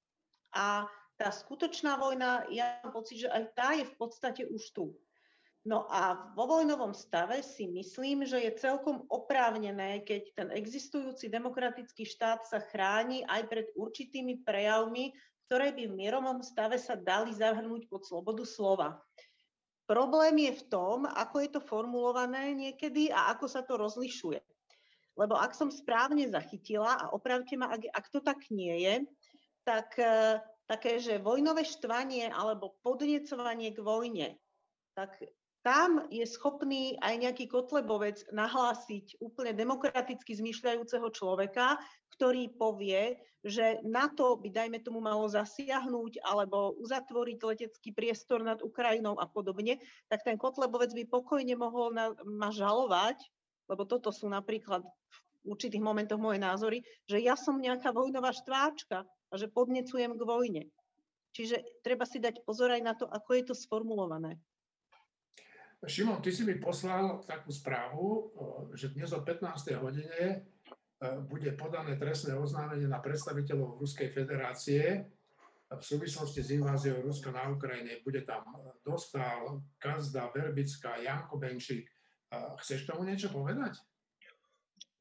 a 0.55 0.87
tá 1.17 1.29
skutočná 1.33 1.97
vojna, 1.97 2.45
ja 2.53 2.77
mám 2.85 2.93
pocit, 2.93 3.25
že 3.25 3.29
aj 3.29 3.43
tá 3.57 3.73
je 3.73 3.85
v 3.85 3.95
podstate 3.97 4.41
už 4.45 4.63
tu. 4.73 4.93
No 5.67 5.83
a 5.91 6.31
vo 6.31 6.47
vojnovom 6.47 6.95
stave 6.95 7.43
si 7.43 7.67
myslím, 7.67 8.23
že 8.23 8.39
je 8.39 8.55
celkom 8.55 9.03
oprávnené, 9.11 9.99
keď 10.07 10.31
ten 10.31 10.47
existujúci 10.55 11.27
demokratický 11.27 12.07
štát 12.07 12.47
sa 12.47 12.63
chráni 12.71 13.27
aj 13.27 13.51
pred 13.51 13.67
určitými 13.75 14.47
prejavmi, 14.47 15.11
ktoré 15.51 15.75
by 15.75 15.91
v 15.91 15.97
mierovom 15.99 16.39
stave 16.39 16.79
sa 16.79 16.95
dali 16.95 17.35
zahrnúť 17.35 17.83
pod 17.91 18.07
slobodu 18.07 18.47
slova. 18.47 18.95
Problém 19.91 20.47
je 20.47 20.55
v 20.55 20.63
tom, 20.71 21.03
ako 21.03 21.35
je 21.43 21.49
to 21.51 21.59
formulované 21.59 22.55
niekedy 22.55 23.11
a 23.11 23.35
ako 23.35 23.51
sa 23.51 23.59
to 23.59 23.75
rozlišuje. 23.75 24.39
Lebo 25.19 25.35
ak 25.35 25.51
som 25.51 25.67
správne 25.67 26.31
zachytila, 26.31 26.95
a 26.95 27.11
opravte 27.11 27.59
ma, 27.59 27.75
ak, 27.75 27.91
ak 27.91 28.05
to 28.07 28.23
tak 28.23 28.39
nie 28.55 28.87
je, 28.87 28.95
tak 29.67 29.99
e, 29.99 30.39
také, 30.63 31.03
že 31.03 31.19
vojnové 31.19 31.67
štvanie 31.67 32.31
alebo 32.31 32.79
podnecovanie 32.87 33.75
k 33.75 33.79
vojne, 33.83 34.27
tak 34.95 35.19
tam 35.67 36.07
je 36.07 36.23
schopný 36.23 36.95
aj 37.03 37.27
nejaký 37.27 37.51
kotlebovec 37.51 38.23
nahlásiť 38.31 39.19
úplne 39.19 39.51
demokraticky 39.51 40.31
zmyšľajúceho 40.39 41.11
človeka, 41.11 41.75
ktorý 42.15 42.55
povie, 42.55 43.19
že 43.43 43.83
na 43.83 44.07
to 44.07 44.39
by, 44.39 44.47
dajme 44.47 44.79
tomu, 44.79 45.03
malo 45.03 45.27
zasiahnuť 45.27 46.23
alebo 46.23 46.71
uzatvoriť 46.79 47.37
letecký 47.43 47.91
priestor 47.91 48.47
nad 48.47 48.63
Ukrajinou 48.63 49.19
a 49.19 49.27
podobne, 49.27 49.83
tak 50.07 50.23
ten 50.23 50.39
kotlebovec 50.39 50.95
by 50.95 51.03
pokojne 51.11 51.59
mohol 51.59 51.91
na, 51.91 52.15
ma 52.23 52.47
žalovať, 52.47 53.19
lebo 53.67 53.83
toto 53.83 54.15
sú 54.15 54.31
napríklad 54.31 54.87
v 55.43 55.51
určitých 55.51 55.83
momentoch 55.83 56.19
moje 56.19 56.39
názory, 56.39 56.79
že 57.11 57.19
ja 57.19 57.35
som 57.35 57.59
nejaká 57.59 57.91
vojnová 57.91 58.31
štváčka 58.31 59.03
a 59.03 59.33
že 59.35 59.51
podnecujem 59.51 60.15
k 60.15 60.23
vojne. 60.23 60.63
Čiže 61.35 61.83
treba 61.83 62.07
si 62.07 62.23
dať 62.23 62.47
pozor 62.47 62.71
aj 62.71 62.81
na 62.87 62.95
to, 62.95 63.03
ako 63.03 63.29
je 63.35 63.43
to 63.51 63.55
sformulované. 63.55 64.39
Šimon, 65.85 66.25
ty 66.25 66.33
si 66.33 66.41
mi 66.41 66.57
poslal 66.57 67.21
takú 67.29 67.53
správu, 67.53 68.33
že 68.73 68.89
dnes 68.97 69.13
o 69.13 69.21
15. 69.21 69.77
hodine 69.77 70.41
bude 71.29 71.53
podané 71.53 71.93
trestné 72.01 72.33
oznámenie 72.33 72.89
na 72.89 72.97
predstaviteľov 72.97 73.77
Ruskej 73.77 74.09
federácie 74.09 75.05
v 75.69 75.83
súvislosti 75.83 76.41
s 76.41 76.49
inváziou 76.57 77.05
Ruska 77.05 77.29
na 77.29 77.45
Ukrajine. 77.53 78.01
Bude 78.01 78.25
tam 78.25 78.41
Dostal, 78.81 79.61
Kazda, 79.77 80.33
Verbická, 80.33 80.97
Janko 80.97 81.37
Benčík. 81.37 81.85
Chceš 82.33 82.89
tomu 82.89 83.05
niečo 83.05 83.29
povedať? 83.29 83.77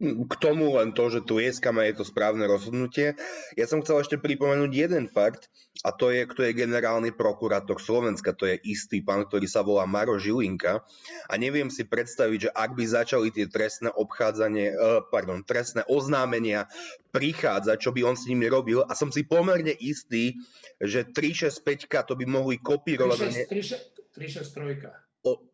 K 0.03 0.35
tomu 0.37 0.77
len 0.77 0.93
to, 0.93 1.09
že 1.09 1.25
tu 1.25 1.41
je 1.41 1.49
je 1.49 1.95
to 1.97 2.05
správne 2.05 2.45
rozhodnutie. 2.45 3.17
Ja 3.57 3.65
som 3.65 3.81
chcel 3.81 4.05
ešte 4.05 4.21
pripomenúť 4.21 4.73
jeden 4.73 5.09
fakt, 5.09 5.49
a 5.85 5.93
to 5.93 6.09
je, 6.09 6.25
kto 6.25 6.49
je 6.49 6.57
generálny 6.57 7.13
prokurátor 7.13 7.77
Slovenska. 7.77 8.33
To 8.37 8.49
je 8.49 8.57
istý 8.65 9.05
pán, 9.05 9.29
ktorý 9.29 9.45
sa 9.45 9.61
volá 9.61 9.85
Maro 9.85 10.17
Žilinka. 10.17 10.81
A 11.29 11.35
neviem 11.37 11.69
si 11.69 11.85
predstaviť, 11.85 12.49
že 12.49 12.51
ak 12.53 12.77
by 12.77 12.85
začali 12.87 13.29
tie 13.29 13.49
trestné 13.49 13.93
obchádzanie, 13.93 14.73
eh, 14.73 15.01
pardon, 15.13 15.45
trestné 15.45 15.85
oznámenia 15.89 16.69
prichádzať, 17.13 17.77
čo 17.77 17.91
by 17.93 18.01
on 18.05 18.17
s 18.17 18.29
nimi 18.29 18.49
robil. 18.49 18.85
A 18.89 18.93
som 18.97 19.13
si 19.13 19.25
pomerne 19.25 19.73
istý, 19.77 20.37
že 20.81 21.05
365 21.05 22.05
to 22.09 22.15
by 22.17 22.25
mohli 22.25 22.57
kopírovať. 22.61 23.49
363. 23.49 24.93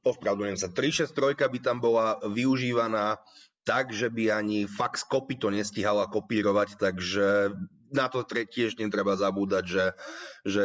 Ospravedlňujem 0.04 0.58
sa. 0.60 0.68
363 0.68 1.48
by 1.48 1.58
tam 1.62 1.80
bola 1.80 2.20
využívaná 2.28 3.16
tak, 3.62 3.94
že 3.94 4.10
by 4.10 4.34
ani 4.34 4.66
fax 4.66 5.06
copy 5.06 5.38
to 5.38 5.50
nestihala 5.50 6.10
kopírovať, 6.10 6.78
takže 6.78 7.54
na 7.92 8.10
to 8.10 8.24
tiež 8.26 8.80
netreba 8.80 9.14
zabúdať, 9.14 9.64
že, 9.68 9.86
že 10.42 10.64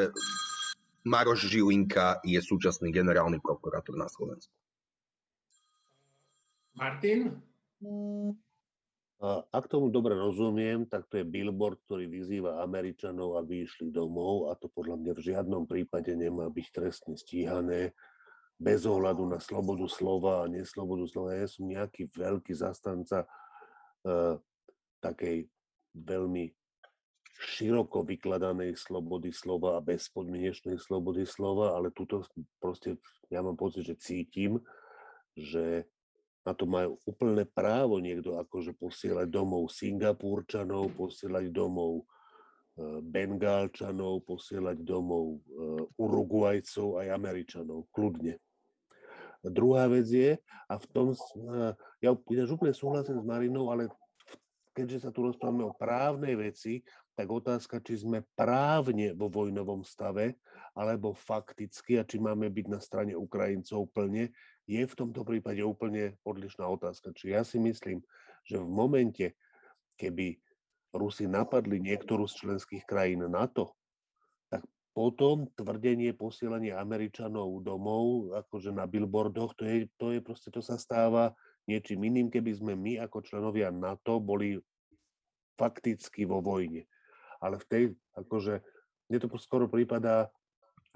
Maroš 1.05 1.47
Žilinka 1.47 2.23
je 2.25 2.39
súčasný 2.41 2.89
generálny 2.89 3.39
prokurátor 3.43 3.95
na 3.95 4.09
Slovensku. 4.09 4.51
Martin? 6.77 7.37
Ak 9.49 9.65
tomu 9.65 9.89
dobre 9.89 10.13
rozumiem, 10.13 10.85
tak 10.85 11.09
to 11.09 11.17
je 11.17 11.25
billboard, 11.25 11.81
ktorý 11.89 12.05
vyzýva 12.05 12.61
Američanov, 12.61 13.41
aby 13.41 13.65
išli 13.65 13.89
domov 13.89 14.53
a 14.53 14.57
to 14.57 14.69
podľa 14.69 15.01
mňa 15.01 15.11
v 15.17 15.25
žiadnom 15.33 15.65
prípade 15.65 16.13
nemá 16.13 16.53
byť 16.53 16.67
trestne 16.69 17.17
stíhané 17.17 17.97
bez 18.57 18.89
ohľadu 18.89 19.29
na 19.29 19.37
slobodu 19.37 19.85
slova 19.85 20.43
a 20.43 20.49
neslobodu 20.49 21.05
slova. 21.05 21.37
Ja 21.37 21.45
som 21.45 21.69
nejaký 21.69 22.09
veľký 22.09 22.57
zastanca 22.57 23.29
uh, 24.03 24.41
takej 24.99 25.45
veľmi 25.93 26.49
široko 27.37 28.01
vykladanej 28.01 28.73
slobody 28.73 29.29
slova 29.29 29.77
a 29.77 29.85
bezpodmienečnej 29.85 30.81
slobody 30.81 31.21
slova, 31.29 31.77
ale 31.77 31.93
tuto 31.93 32.25
proste 32.57 32.97
ja 33.29 33.45
mám 33.45 33.53
pocit, 33.53 33.85
že 33.85 34.01
cítim, 34.01 34.57
že 35.37 35.85
na 36.41 36.55
to 36.57 36.65
majú 36.65 36.97
úplné 37.05 37.45
právo 37.45 38.01
niekto 38.01 38.39
akože 38.41 38.73
posielať 38.79 39.27
domov 39.29 39.69
Singapúrčanov, 39.69 40.95
posielať 40.95 41.51
domov 41.51 42.01
e, 42.01 42.03
Bengálčanov, 43.03 44.23
posielať 44.23 44.79
domov 44.81 45.37
e, 45.37 45.39
Uruguajcov 45.99 47.03
aj 47.03 47.07
Američanov, 47.11 47.91
kľudne. 47.91 48.39
Druhá 49.49 49.87
vec 49.87 50.07
je, 50.09 50.35
a 50.67 50.73
v 50.75 50.85
tom, 50.91 51.07
e, 51.13 51.17
ja 52.03 52.09
úplne 52.11 52.47
súhlasím 52.75 53.19
s 53.21 53.25
Marinou, 53.25 53.71
ale 53.71 53.87
keďže 54.77 55.07
sa 55.07 55.09
tu 55.09 55.25
rozprávame 55.25 55.65
o 55.65 55.73
právnej 55.73 56.37
veci, 56.37 56.85
tak 57.17 57.33
otázka, 57.33 57.81
či 57.81 58.05
sme 58.05 58.21
právne 58.37 59.17
vo 59.17 59.25
vojnovom 59.25 59.81
stave, 59.81 60.37
alebo 60.77 61.17
fakticky, 61.17 61.97
a 61.97 62.05
či 62.05 62.21
máme 62.21 62.45
byť 62.45 62.65
na 62.69 62.77
strane 62.77 63.17
Ukrajincov 63.17 63.89
plne, 63.89 64.29
je 64.69 64.83
v 64.85 64.93
tomto 64.93 65.25
prípade 65.25 65.65
úplne 65.65 66.13
odlišná 66.21 66.69
otázka. 66.69 67.09
Či 67.17 67.33
ja 67.33 67.41
si 67.41 67.57
myslím, 67.57 68.05
že 68.45 68.61
v 68.61 68.69
momente, 68.69 69.33
keby 69.97 70.37
Rusi 70.93 71.25
napadli 71.25 71.81
niektorú 71.81 72.29
z 72.29 72.45
členských 72.45 72.85
krajín 72.85 73.25
NATO, 73.25 73.76
potom 74.97 75.45
tvrdenie 75.53 76.17
posielania 76.17 76.81
Američanov 76.81 77.61
domov, 77.61 78.33
akože 78.33 78.73
na 78.73 78.89
billboardoch, 78.89 79.53
to 79.53 79.69
je, 79.69 79.85
to 80.01 80.17
je 80.17 80.19
proste, 80.25 80.49
to 80.49 80.65
sa 80.65 80.81
stáva 80.81 81.37
niečím 81.69 82.01
iným, 82.09 82.33
keby 82.33 82.57
sme 82.57 82.73
my 82.73 82.97
ako 83.05 83.21
členovia 83.21 83.69
NATO 83.69 84.17
boli 84.17 84.57
fakticky 85.53 86.25
vo 86.25 86.41
vojne 86.41 86.89
ale 87.41 87.61
v 87.61 87.65
tej, 87.69 87.83
akože, 88.17 88.61
mne 89.09 89.17
to 89.21 89.27
skoro 89.39 89.69
prípada, 89.69 90.29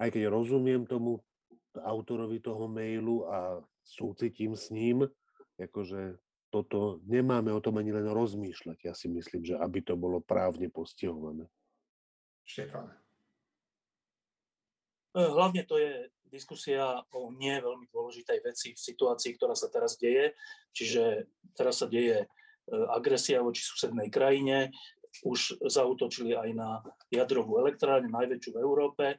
aj 0.01 0.09
keď 0.13 0.33
rozumiem 0.33 0.83
tomu 0.89 1.21
autorovi 1.77 2.41
toho 2.41 2.67
mailu 2.67 3.23
a 3.29 3.61
súcitím 3.85 4.57
s 4.57 4.73
ním, 4.73 5.07
akože 5.55 6.19
toto 6.51 6.99
nemáme 7.07 7.53
o 7.53 7.63
tom 7.63 7.79
ani 7.79 7.95
len 7.95 8.11
rozmýšľať. 8.11 8.77
Ja 8.83 8.93
si 8.97 9.07
myslím, 9.07 9.47
že 9.47 9.55
aby 9.55 9.79
to 9.79 9.95
bolo 9.95 10.19
právne 10.19 10.67
postihované. 10.67 11.47
Štefan. 12.43 12.91
E, 15.11 15.19
hlavne 15.19 15.67
to 15.67 15.75
je 15.75 16.07
diskusia 16.31 17.03
o 17.11 17.31
nie 17.35 17.59
veľmi 17.59 17.91
dôležitej 17.91 18.39
veci 18.39 18.67
v 18.71 18.79
situácii, 18.79 19.35
ktorá 19.35 19.51
sa 19.51 19.67
teraz 19.67 19.99
deje. 19.99 20.31
Čiže 20.71 21.27
teraz 21.51 21.83
sa 21.83 21.87
deje 21.91 22.23
e, 22.23 22.27
agresia 22.95 23.43
voči 23.43 23.59
susednej 23.63 24.07
krajine, 24.07 24.71
už 25.27 25.59
zautočili 25.67 26.31
aj 26.31 26.49
na 26.55 26.79
jadrovú 27.11 27.59
elektrárne, 27.59 28.07
najväčšiu 28.07 28.51
v 28.55 28.61
Európe. 28.63 29.05
E, 29.11 29.17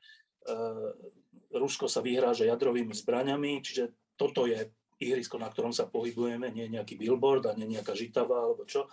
Rusko 1.53 1.85
sa 1.85 2.01
vyhráža 2.01 2.49
jadrovými 2.49 2.97
zbraňami, 2.97 3.61
čiže 3.61 4.17
toto 4.17 4.49
je 4.49 4.73
ihrisko, 5.05 5.37
na 5.37 5.53
ktorom 5.53 5.75
sa 5.75 5.85
pohybujeme, 5.85 6.49
nie 6.49 6.73
nejaký 6.73 6.97
billboard 6.97 7.45
a 7.45 7.57
nie 7.59 7.69
nejaká 7.69 7.93
žitava 7.93 8.41
alebo 8.41 8.65
čo. 8.65 8.87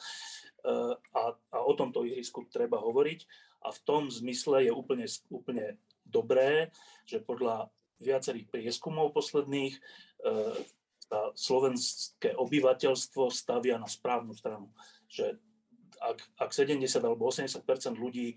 A, 0.66 1.24
a 1.32 1.58
o 1.64 1.72
tomto 1.78 2.04
ihrisku 2.04 2.50
treba 2.50 2.82
hovoriť. 2.82 3.20
A 3.64 3.72
v 3.72 3.80
tom 3.86 4.10
zmysle 4.10 4.68
je 4.68 4.72
úplne, 4.74 5.06
úplne 5.30 5.78
dobré, 6.10 6.74
že 7.06 7.22
podľa 7.22 7.70
viacerých 8.00 8.48
prieskumov 8.50 9.14
posledných 9.14 9.74
e, 9.76 9.80
slovenské 11.36 12.38
obyvateľstvo 12.38 13.34
stavia 13.34 13.82
na 13.82 13.90
správnu 13.90 14.34
stranu. 14.38 14.70
Že 15.10 15.42
ak, 16.00 16.20
ak 16.40 16.50
70 16.54 16.86
alebo 17.04 17.28
80 17.28 17.66
ľudí 17.98 18.34
e, 18.34 18.36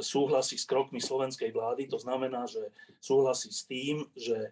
súhlasí 0.00 0.56
s 0.56 0.64
krokmi 0.64 1.02
slovenskej 1.02 1.52
vlády, 1.52 1.90
to 1.90 2.00
znamená, 2.00 2.48
že 2.48 2.72
súhlasí 3.02 3.52
s 3.52 3.68
tým, 3.68 4.06
že 4.16 4.38
e, 4.38 4.50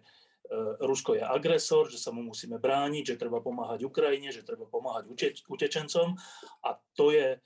Rusko 0.83 1.17
je 1.17 1.23
agresor, 1.25 1.89
že 1.89 1.97
sa 1.97 2.13
mu 2.13 2.21
musíme 2.21 2.61
brániť, 2.61 3.15
že 3.15 3.21
treba 3.21 3.41
pomáhať 3.41 3.81
Ukrajine, 3.87 4.29
že 4.29 4.45
treba 4.45 4.69
pomáhať 4.69 5.09
utečencom 5.49 6.13
a 6.61 6.69
to 6.93 7.09
je 7.09 7.39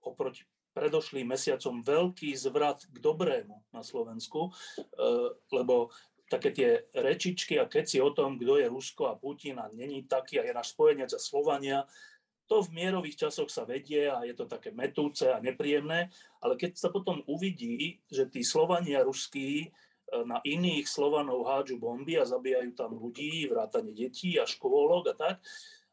oproti 0.00 0.48
predošlým 0.78 1.26
mesiacom 1.26 1.82
veľký 1.82 2.30
zvrat 2.38 2.86
k 2.86 2.96
dobrému 3.02 3.74
na 3.74 3.82
Slovensku, 3.82 4.46
e, 4.46 4.50
lebo 5.50 5.90
také 6.30 6.54
tie 6.54 6.70
rečičky 6.94 7.58
a 7.58 7.66
keci 7.66 7.98
o 7.98 8.14
tom, 8.14 8.38
kto 8.38 8.62
je 8.62 8.70
Rusko 8.70 9.10
a 9.10 9.18
Putin 9.18 9.58
a 9.58 9.66
není 9.74 10.06
taký 10.06 10.38
a 10.38 10.46
je 10.46 10.54
náš 10.54 10.78
spojenec 10.78 11.10
a 11.10 11.18
Slovania, 11.18 11.82
to 12.48 12.64
v 12.64 12.72
mierových 12.80 13.28
časoch 13.28 13.52
sa 13.52 13.68
vedie 13.68 14.08
a 14.08 14.24
je 14.24 14.32
to 14.32 14.48
také 14.48 14.72
metúce 14.72 15.28
a 15.28 15.42
nepríjemné, 15.42 16.08
ale 16.40 16.54
keď 16.56 16.80
sa 16.80 16.88
potom 16.88 17.20
uvidí, 17.28 18.00
že 18.08 18.24
tí 18.30 18.40
Slovania 18.40 19.04
ruskí 19.04 19.66
e, 19.66 19.68
na 20.24 20.40
iných 20.46 20.88
Slovanov 20.88 21.44
hádžu 21.44 21.76
bomby 21.76 22.16
a 22.16 22.24
zabíjajú 22.24 22.72
tam 22.72 22.96
ľudí, 22.96 23.50
vrátane 23.50 23.92
detí 23.92 24.40
a 24.40 24.48
škôlok 24.48 25.12
a 25.12 25.14
tak, 25.18 25.36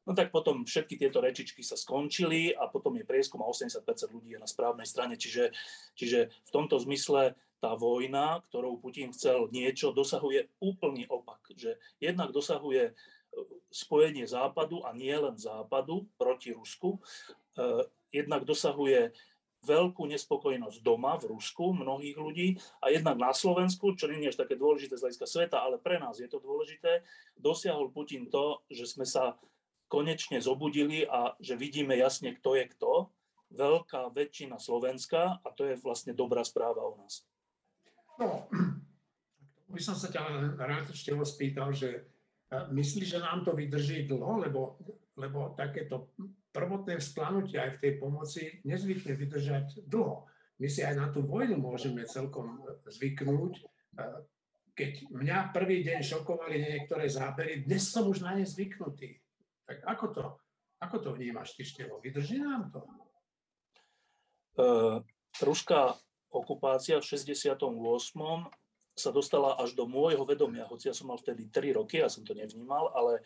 no 0.06 0.12
tak 0.13 0.30
potom 0.30 0.63
všetky 0.63 0.96
tieto 1.02 1.20
rečičky 1.20 1.65
sa 1.65 1.76
skončili 1.76 2.54
a 2.54 2.70
potom 2.70 2.96
je 2.96 3.06
prieskum 3.06 3.41
a 3.41 3.50
80% 3.50 3.82
ľudí 4.13 4.38
je 4.38 4.39
na 4.39 4.50
správnej 4.50 4.86
strane. 4.86 5.18
Čiže, 5.18 5.52
čiže 5.98 6.30
v 6.30 6.54
tomto 6.54 6.78
zmysle 6.82 7.34
tá 7.60 7.74
vojna, 7.74 8.46
ktorou 8.50 8.78
Putin 8.78 9.10
chcel 9.10 9.50
niečo, 9.50 9.89
dosahuje 9.89 10.54
úplný 10.62 11.10
opak. 11.10 11.41
Že 11.58 11.82
jednak 11.98 12.30
dosahuje 12.30 12.94
spojenie 13.74 14.24
Západu 14.30 14.86
a 14.88 14.96
nie 14.96 15.12
len 15.12 15.36
Západu 15.36 16.08
proti 16.15 16.56
Rusku. 16.56 17.02
Eh, 17.58 17.84
jednak 18.13 18.48
dosahuje 18.48 19.12
veľkú 19.65 20.06
nespokojnosť 20.06 20.78
doma 20.86 21.18
v 21.18 21.34
Rusku 21.34 21.74
mnohých 21.74 22.18
ľudí 22.22 22.48
a 22.86 22.94
jednak 22.94 23.18
na 23.18 23.34
Slovensku, 23.34 23.98
čo 23.98 24.06
nie 24.06 24.22
je 24.22 24.38
až 24.38 24.46
také 24.46 24.54
dôležité 24.54 24.94
z 24.94 25.10
hľadiska 25.10 25.26
sveta, 25.26 25.58
ale 25.58 25.82
pre 25.82 25.98
nás 25.98 26.22
je 26.22 26.30
to 26.30 26.38
dôležité, 26.38 27.02
dosiahol 27.34 27.89
Putin 27.89 28.30
to, 28.30 28.62
že 28.70 28.86
sme 28.86 29.10
sa 29.10 29.34
konečne 29.88 30.41
zobudili 30.41 31.06
a 31.06 31.34
že 31.38 31.56
vidíme 31.56 31.95
jasne, 31.95 32.34
kto 32.36 32.58
je 32.58 32.65
kto. 32.76 32.91
Veľká 33.54 34.10
väčšina 34.12 34.58
Slovenska 34.58 35.39
a 35.39 35.48
to 35.54 35.69
je 35.69 35.78
vlastne 35.80 36.12
dobrá 36.17 36.41
správa 36.41 36.82
o 36.82 36.98
nás. 36.98 37.24
No, 38.17 38.50
by 39.69 39.82
som 39.82 39.93
sa 39.93 40.10
ťa 40.10 40.56
rád 40.58 40.89
ešte 40.91 41.13
spýtal, 41.28 41.71
že 41.76 42.10
Myslíš, 42.54 43.17
že 43.17 43.19
nám 43.19 43.41
to 43.41 43.58
vydrží 43.58 44.06
dlho, 44.06 44.38
lebo, 44.38 44.78
lebo 45.17 45.58
takéto 45.58 46.13
prvotné 46.54 47.02
vzplanutie 47.02 47.58
aj 47.58 47.78
v 47.78 47.82
tej 47.82 47.93
pomoci 47.98 48.41
nezvykne 48.63 49.17
vydržať 49.17 49.89
dlho. 49.89 50.30
My 50.62 50.67
si 50.69 50.86
aj 50.86 50.95
na 50.95 51.08
tú 51.12 51.26
vojnu 51.26 51.58
môžeme 51.58 52.06
celkom 52.06 52.63
zvyknúť. 52.86 53.65
Keď 54.76 55.10
mňa 55.10 55.52
prvý 55.52 55.84
deň 55.84 56.00
šokovali 56.06 56.56
niektoré 56.62 57.10
zábery, 57.10 57.65
dnes 57.65 57.89
som 57.89 58.08
už 58.08 58.24
na 58.24 58.38
ne 58.38 58.45
zvyknutý. 58.45 59.19
Tak 59.65 59.78
ako 59.86 60.06
to, 60.13 60.25
ako 60.82 60.97
to 61.01 61.10
vnímaš, 61.17 61.58
ty 61.58 61.65
Števo? 61.65 61.97
Vydrží 62.01 62.38
nám 62.39 62.69
to? 62.69 62.86
Uh, 64.56 65.04
ruská 65.41 65.97
okupácia 66.32 66.99
v 67.01 67.06
68 67.06 67.60
sa 68.95 69.12
dostala 69.12 69.60
až 69.60 69.75
do 69.75 69.84
môjho 69.84 70.23
vedomia, 70.23 70.63
hoci 70.71 70.88
ja 70.88 70.95
som 70.95 71.12
mal 71.12 71.19
vtedy 71.19 71.51
3 71.51 71.75
roky, 71.75 71.99
ja 71.99 72.08
som 72.08 72.23
to 72.23 72.32
nevnímal, 72.32 72.95
ale 72.95 73.19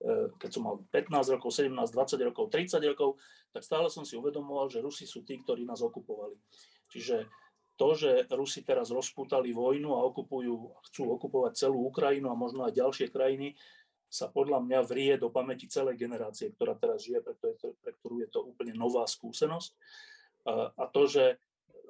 e, 0.00 0.32
keď 0.40 0.48
som 0.48 0.64
mal 0.64 0.80
15 0.88 1.36
rokov, 1.36 1.52
17, 1.52 1.76
20 1.76 2.28
rokov, 2.32 2.48
30 2.48 2.80
rokov, 2.88 3.20
tak 3.52 3.60
stále 3.60 3.92
som 3.92 4.08
si 4.08 4.16
uvedomoval, 4.16 4.72
že 4.72 4.80
Rusi 4.80 5.04
sú 5.04 5.20
tí, 5.20 5.36
ktorí 5.44 5.68
nás 5.68 5.84
okupovali. 5.84 6.40
Čiže 6.88 7.28
to, 7.76 7.88
že 7.92 8.32
Rusi 8.32 8.64
teraz 8.64 8.88
rozpútali 8.88 9.52
vojnu 9.52 9.92
a 9.92 10.04
okupujú, 10.08 10.72
chcú 10.88 11.02
okupovať 11.20 11.68
celú 11.68 11.84
Ukrajinu 11.92 12.32
a 12.32 12.36
možno 12.36 12.64
aj 12.64 12.80
ďalšie 12.80 13.12
krajiny, 13.12 13.52
sa 14.10 14.26
podľa 14.26 14.58
mňa 14.66 14.80
vrie 14.82 15.14
do 15.14 15.30
pamäti 15.30 15.70
celej 15.70 15.94
generácie, 15.94 16.50
ktorá 16.50 16.74
teraz 16.74 17.06
žije, 17.06 17.22
je 17.22 17.56
to, 17.62 17.78
pre 17.78 17.94
ktorú 17.94 18.26
je 18.26 18.28
to 18.34 18.42
úplne 18.42 18.74
nová 18.74 19.06
skúsenosť. 19.06 19.70
A, 20.50 20.84
to, 20.90 21.06
že 21.06 21.38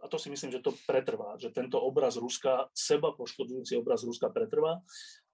a 0.02 0.06
to 0.06 0.20
si 0.20 0.28
myslím, 0.28 0.52
že 0.52 0.60
to 0.60 0.76
pretrvá, 0.84 1.40
že 1.40 1.48
tento 1.48 1.80
obraz 1.80 2.20
Ruska, 2.20 2.68
seba 2.76 3.16
poškodzujúci 3.16 3.72
obraz 3.80 4.04
Ruska 4.04 4.28
pretrvá 4.28 4.84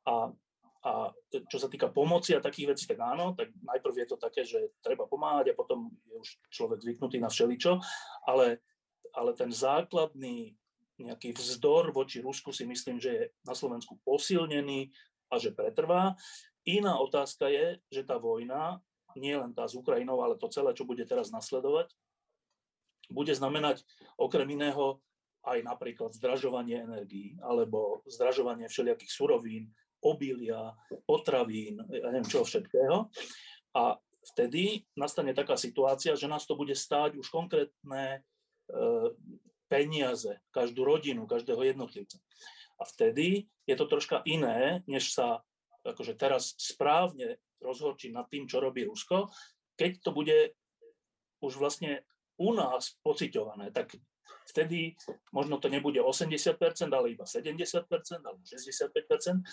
a, 0.06 0.30
a 0.86 0.92
čo 1.50 1.58
sa 1.58 1.66
týka 1.66 1.90
pomoci 1.90 2.38
a 2.38 2.44
takých 2.44 2.78
vecí, 2.78 2.84
tak 2.86 3.02
áno, 3.02 3.34
tak 3.34 3.50
najprv 3.66 4.06
je 4.06 4.06
to 4.06 4.16
také, 4.22 4.46
že 4.46 4.70
treba 4.78 5.10
pomáhať 5.10 5.50
a 5.50 5.58
potom 5.58 5.90
je 6.06 6.14
už 6.22 6.28
človek 6.54 6.78
zvyknutý 6.86 7.18
na 7.18 7.26
všeličo, 7.26 7.82
ale, 8.30 8.62
ale 9.10 9.34
ten 9.34 9.50
základný 9.50 10.54
nejaký 10.96 11.36
vzdor 11.36 11.92
voči 11.92 12.24
Rusku 12.24 12.54
si 12.54 12.64
myslím, 12.64 12.96
že 12.96 13.10
je 13.10 13.24
na 13.44 13.52
Slovensku 13.52 14.00
posilnený 14.00 14.88
a 15.28 15.36
že 15.36 15.52
pretrvá. 15.52 16.16
Iná 16.66 16.98
otázka 16.98 17.46
je, 17.46 17.78
že 17.94 18.02
tá 18.02 18.18
vojna, 18.18 18.82
nie 19.14 19.32
len 19.38 19.54
tá 19.54 19.64
s 19.64 19.78
Ukrajinou, 19.78 20.18
ale 20.20 20.34
to 20.36 20.50
celé, 20.50 20.74
čo 20.74 20.84
bude 20.84 21.06
teraz 21.06 21.30
nasledovať, 21.30 21.94
bude 23.06 23.30
znamenať 23.30 23.86
okrem 24.18 24.50
iného 24.50 24.98
aj 25.46 25.62
napríklad 25.62 26.10
zdražovanie 26.10 26.82
energií 26.82 27.38
alebo 27.38 28.02
zdražovanie 28.10 28.66
všelijakých 28.66 29.12
surovín, 29.14 29.70
obilia, 30.02 30.74
potravín, 31.06 31.78
ja 31.86 32.10
neviem 32.10 32.26
čo 32.26 32.42
všetkého. 32.42 33.06
A 33.78 33.94
vtedy 34.34 34.82
nastane 34.98 35.30
taká 35.32 35.54
situácia, 35.54 36.18
že 36.18 36.26
nás 36.26 36.42
to 36.44 36.58
bude 36.58 36.74
stáť 36.74 37.14
už 37.14 37.30
konkrétne 37.30 38.04
e, 38.10 38.20
peniaze, 39.70 40.42
každú 40.50 40.82
rodinu, 40.82 41.30
každého 41.30 41.62
jednotlivca. 41.62 42.18
A 42.76 42.82
vtedy 42.84 43.46
je 43.64 43.74
to 43.78 43.86
troška 43.86 44.26
iné, 44.26 44.82
než 44.90 45.14
sa 45.14 45.46
akože 45.86 46.18
teraz 46.18 46.58
správne 46.58 47.38
rozhorčiť 47.62 48.10
nad 48.12 48.26
tým, 48.26 48.50
čo 48.50 48.58
robí 48.58 48.84
Rusko, 48.84 49.30
keď 49.78 49.92
to 50.02 50.10
bude 50.10 50.38
už 51.40 51.60
vlastne 51.60 52.02
u 52.36 52.52
nás 52.52 52.96
pociťované, 53.00 53.72
tak 53.72 53.96
vtedy 54.50 54.98
možno 55.30 55.58
to 55.58 55.70
nebude 55.70 55.98
80%, 55.98 56.58
ale 56.90 57.14
iba 57.14 57.24
70% 57.24 57.86
alebo 58.22 58.42
65%, 58.42 59.40
e, 59.40 59.44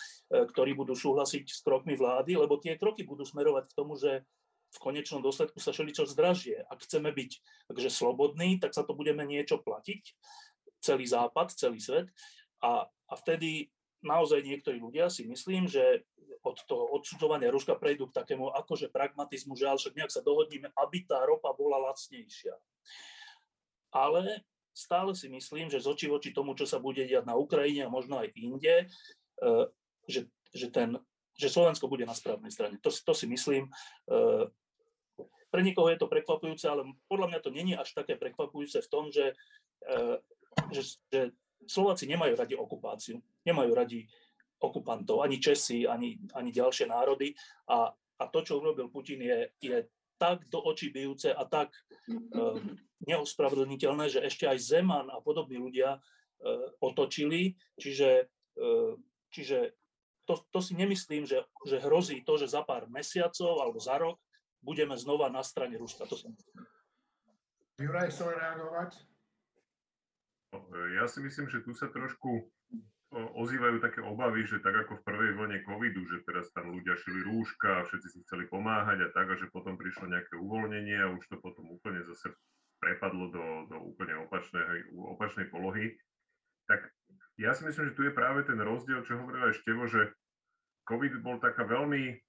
ktorí 0.49 0.71
budú 0.73 0.93
súhlasiť 0.97 1.45
s 1.49 1.59
krokmi 1.61 1.93
vlády, 1.95 2.37
lebo 2.37 2.57
tie 2.59 2.77
kroky 2.77 3.05
budú 3.05 3.23
smerovať 3.25 3.69
k 3.69 3.77
tomu, 3.77 3.95
že 3.95 4.25
v 4.73 4.77
konečnom 4.81 5.21
dôsledku 5.21 5.61
sa 5.61 5.69
všeličo 5.69 6.09
zdražie. 6.09 6.65
Ak 6.65 6.81
chceme 6.81 7.13
byť 7.13 7.31
takže 7.69 7.89
slobodní, 7.93 8.57
tak 8.57 8.73
sa 8.73 8.81
to 8.81 8.97
budeme 8.97 9.21
niečo 9.21 9.61
platiť, 9.61 10.01
celý 10.81 11.05
západ, 11.05 11.53
celý 11.53 11.77
svet. 11.77 12.09
A, 12.65 12.89
a 12.89 13.13
vtedy 13.13 13.69
naozaj 14.03 14.41
niektorí 14.41 14.81
ľudia 14.81 15.07
si 15.07 15.29
myslím, 15.29 15.69
že 15.69 16.03
od 16.43 16.59
toho 16.67 16.91
odsudzovania 16.91 17.47
Ruska 17.49 17.79
prejdú 17.79 18.11
k 18.11 18.19
takému 18.19 18.51
akože 18.51 18.91
pragmatizmu, 18.91 19.55
že 19.55 19.65
ale 19.65 19.79
však 19.79 19.95
nejak 19.95 20.11
sa 20.11 20.19
dohodníme, 20.19 20.67
aby 20.75 21.07
tá 21.07 21.23
ropa 21.23 21.55
bola 21.55 21.79
lacnejšia. 21.89 22.53
Ale 23.95 24.43
stále 24.75 25.15
si 25.15 25.31
myslím, 25.31 25.71
že 25.71 25.79
z 25.79 25.87
očí 25.87 26.07
voči 26.11 26.35
tomu, 26.35 26.51
čo 26.57 26.67
sa 26.67 26.83
bude 26.83 27.05
diať 27.07 27.23
na 27.23 27.39
Ukrajine 27.39 27.87
a 27.87 27.93
možno 27.93 28.19
aj 28.19 28.35
inde, 28.35 28.89
e, 29.39 29.55
že, 30.09 30.27
že, 30.51 30.67
ten, 30.67 30.99
že 31.37 31.47
Slovensko 31.47 31.87
bude 31.87 32.03
na 32.03 32.17
správnej 32.17 32.51
strane. 32.51 32.75
To, 32.83 32.91
to 32.91 33.13
si 33.15 33.29
myslím. 33.29 33.71
E, 34.09 34.49
pre 35.53 35.61
niekoho 35.61 35.87
je 35.93 36.01
to 36.01 36.09
prekvapujúce, 36.09 36.65
ale 36.65 36.89
podľa 37.05 37.27
mňa 37.29 37.39
to 37.39 37.49
není 37.53 37.73
až 37.77 37.93
také 37.93 38.17
prekvapujúce 38.17 38.81
v 38.81 38.91
tom, 38.91 39.13
že, 39.13 39.37
e, 39.85 40.19
že, 40.73 40.99
že 41.13 41.21
Slováci 41.69 42.09
nemajú 42.09 42.33
radi 42.35 42.57
okupáciu, 42.57 43.21
nemajú 43.47 43.71
radi 43.71 44.09
okupantov, 44.63 45.27
ani 45.27 45.43
Česi, 45.43 45.83
ani, 45.83 46.15
ani 46.31 46.55
ďalšie 46.55 46.87
národy. 46.87 47.35
A, 47.67 47.91
a 47.91 48.23
to, 48.31 48.39
čo 48.39 48.63
urobil 48.63 48.87
Putin, 48.87 49.19
je, 49.19 49.51
je 49.59 49.77
tak 50.15 50.47
do 50.47 50.63
očí 50.63 50.87
bijúce 50.87 51.35
a 51.35 51.43
tak 51.43 51.75
um, 52.07 52.79
neospravedlniteľné, 53.03 54.07
že 54.07 54.23
ešte 54.23 54.47
aj 54.47 54.63
Zeman 54.63 55.11
a 55.11 55.19
podobní 55.19 55.59
ľudia 55.59 55.99
uh, 55.99 56.01
otočili. 56.79 57.59
Čiže, 57.75 58.31
uh, 58.55 58.95
čiže 59.35 59.75
to, 60.23 60.39
to 60.47 60.59
si 60.63 60.79
nemyslím, 60.79 61.27
že, 61.27 61.43
že 61.67 61.83
hrozí 61.83 62.23
to, 62.23 62.39
že 62.39 62.47
za 62.47 62.63
pár 62.63 62.87
mesiacov 62.87 63.59
alebo 63.59 63.83
za 63.83 63.99
rok 63.99 64.15
budeme 64.63 64.95
znova 64.95 65.27
na 65.27 65.43
strane 65.43 65.75
Ruska. 65.75 66.07
To 66.07 66.15
som... 66.15 66.31
Juraj 67.75 68.15
chcel 68.15 68.31
reagovať? 68.31 69.03
Ja 70.95 71.09
si 71.09 71.19
myslím, 71.19 71.49
že 71.49 71.65
tu 71.65 71.73
sa 71.73 71.89
trošku 71.89 72.47
ozývajú 73.13 73.77
také 73.79 74.01
obavy, 74.01 74.43
že 74.43 74.59
tak 74.59 74.73
ako 74.73 74.99
v 74.99 75.05
prvej 75.05 75.31
vlne 75.37 75.59
covidu, 75.63 76.01
že 76.09 76.25
teraz 76.25 76.49
tam 76.51 76.73
ľudia 76.73 76.97
šili 76.97 77.21
rúška 77.21 77.81
a 77.81 77.85
všetci 77.85 78.07
si 78.09 78.19
chceli 78.25 78.49
pomáhať 78.49 79.05
a 79.05 79.09
tak, 79.13 79.29
a 79.29 79.35
že 79.37 79.53
potom 79.53 79.77
prišlo 79.77 80.09
nejaké 80.09 80.33
uvoľnenie 80.37 80.97
a 80.97 81.13
už 81.13 81.23
to 81.29 81.37
potom 81.37 81.69
úplne 81.69 82.01
zase 82.03 82.33
prepadlo 82.81 83.31
do, 83.31 83.45
do 83.69 83.77
úplne 83.79 84.17
opačnej, 84.27 84.89
opačnej 84.91 85.47
polohy. 85.47 85.95
Tak 86.67 86.89
ja 87.37 87.53
si 87.53 87.63
myslím, 87.63 87.93
že 87.93 87.95
tu 87.95 88.03
je 88.03 88.13
práve 88.13 88.43
ten 88.43 88.57
rozdiel, 88.59 89.05
čo 89.05 89.21
hovoril 89.21 89.47
aj 89.47 89.61
Števo, 89.61 89.87
že 89.87 90.11
COVID 90.89 91.23
bol 91.23 91.39
taká 91.39 91.63
veľmi 91.63 92.19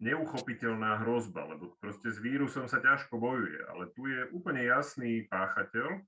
neuchopiteľná 0.00 1.04
hrozba, 1.04 1.44
lebo 1.44 1.76
proste 1.76 2.08
s 2.08 2.16
vírusom 2.16 2.64
sa 2.64 2.80
ťažko 2.80 3.20
bojuje, 3.20 3.60
ale 3.68 3.92
tu 3.92 4.08
je 4.08 4.32
úplne 4.32 4.64
jasný 4.64 5.28
páchateľ, 5.28 6.00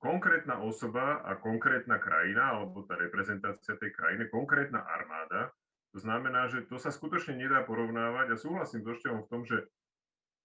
konkrétna 0.00 0.64
osoba 0.64 1.20
a 1.22 1.36
konkrétna 1.36 2.00
krajina, 2.00 2.56
alebo 2.56 2.88
tá 2.88 2.96
reprezentácia 2.96 3.76
tej 3.76 3.92
krajiny, 3.92 4.32
konkrétna 4.32 4.80
armáda, 4.80 5.52
to 5.92 6.00
znamená, 6.00 6.48
že 6.48 6.64
to 6.70 6.80
sa 6.80 6.88
skutočne 6.88 7.36
nedá 7.36 7.60
porovnávať 7.66 8.32
a 8.32 8.40
súhlasím 8.40 8.80
so 8.80 8.96
Števom 8.96 9.26
v 9.26 9.30
tom, 9.30 9.42
že 9.44 9.66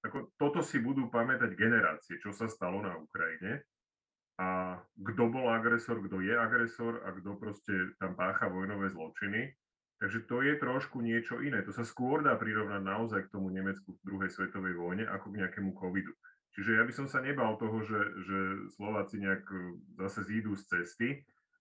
ako, 0.04 0.34
toto 0.38 0.60
si 0.62 0.78
budú 0.82 1.10
pamätať 1.10 1.58
generácie, 1.58 2.22
čo 2.22 2.30
sa 2.30 2.46
stalo 2.46 2.82
na 2.82 2.94
Ukrajine 2.98 3.66
a 4.36 4.78
kto 5.00 5.32
bol 5.32 5.48
agresor, 5.48 6.04
kto 6.04 6.20
je 6.20 6.36
agresor 6.36 7.02
a 7.08 7.16
kto 7.16 7.40
proste 7.40 7.96
tam 7.98 8.14
pácha 8.20 8.52
vojnové 8.52 8.92
zločiny. 8.92 9.56
Takže 9.96 10.28
to 10.28 10.44
je 10.44 10.60
trošku 10.60 11.00
niečo 11.00 11.40
iné. 11.40 11.64
To 11.64 11.72
sa 11.72 11.88
skôr 11.88 12.20
dá 12.20 12.36
prirovnať 12.36 12.84
naozaj 12.84 13.22
k 13.26 13.32
tomu 13.32 13.48
Nemecku 13.48 13.96
v 13.96 14.04
druhej 14.04 14.28
svetovej 14.28 14.76
vojne 14.76 15.08
ako 15.08 15.32
k 15.32 15.40
nejakému 15.40 15.72
covidu. 15.80 16.12
Čiže 16.56 16.72
ja 16.80 16.84
by 16.88 16.94
som 16.96 17.08
sa 17.12 17.20
nebal 17.20 17.60
toho, 17.60 17.84
že, 17.84 18.00
že 18.24 18.40
Slováci 18.80 19.20
nejak 19.20 19.44
e, 19.52 19.58
zase 20.00 20.24
zídu 20.24 20.56
z 20.56 20.64
cesty, 20.72 21.10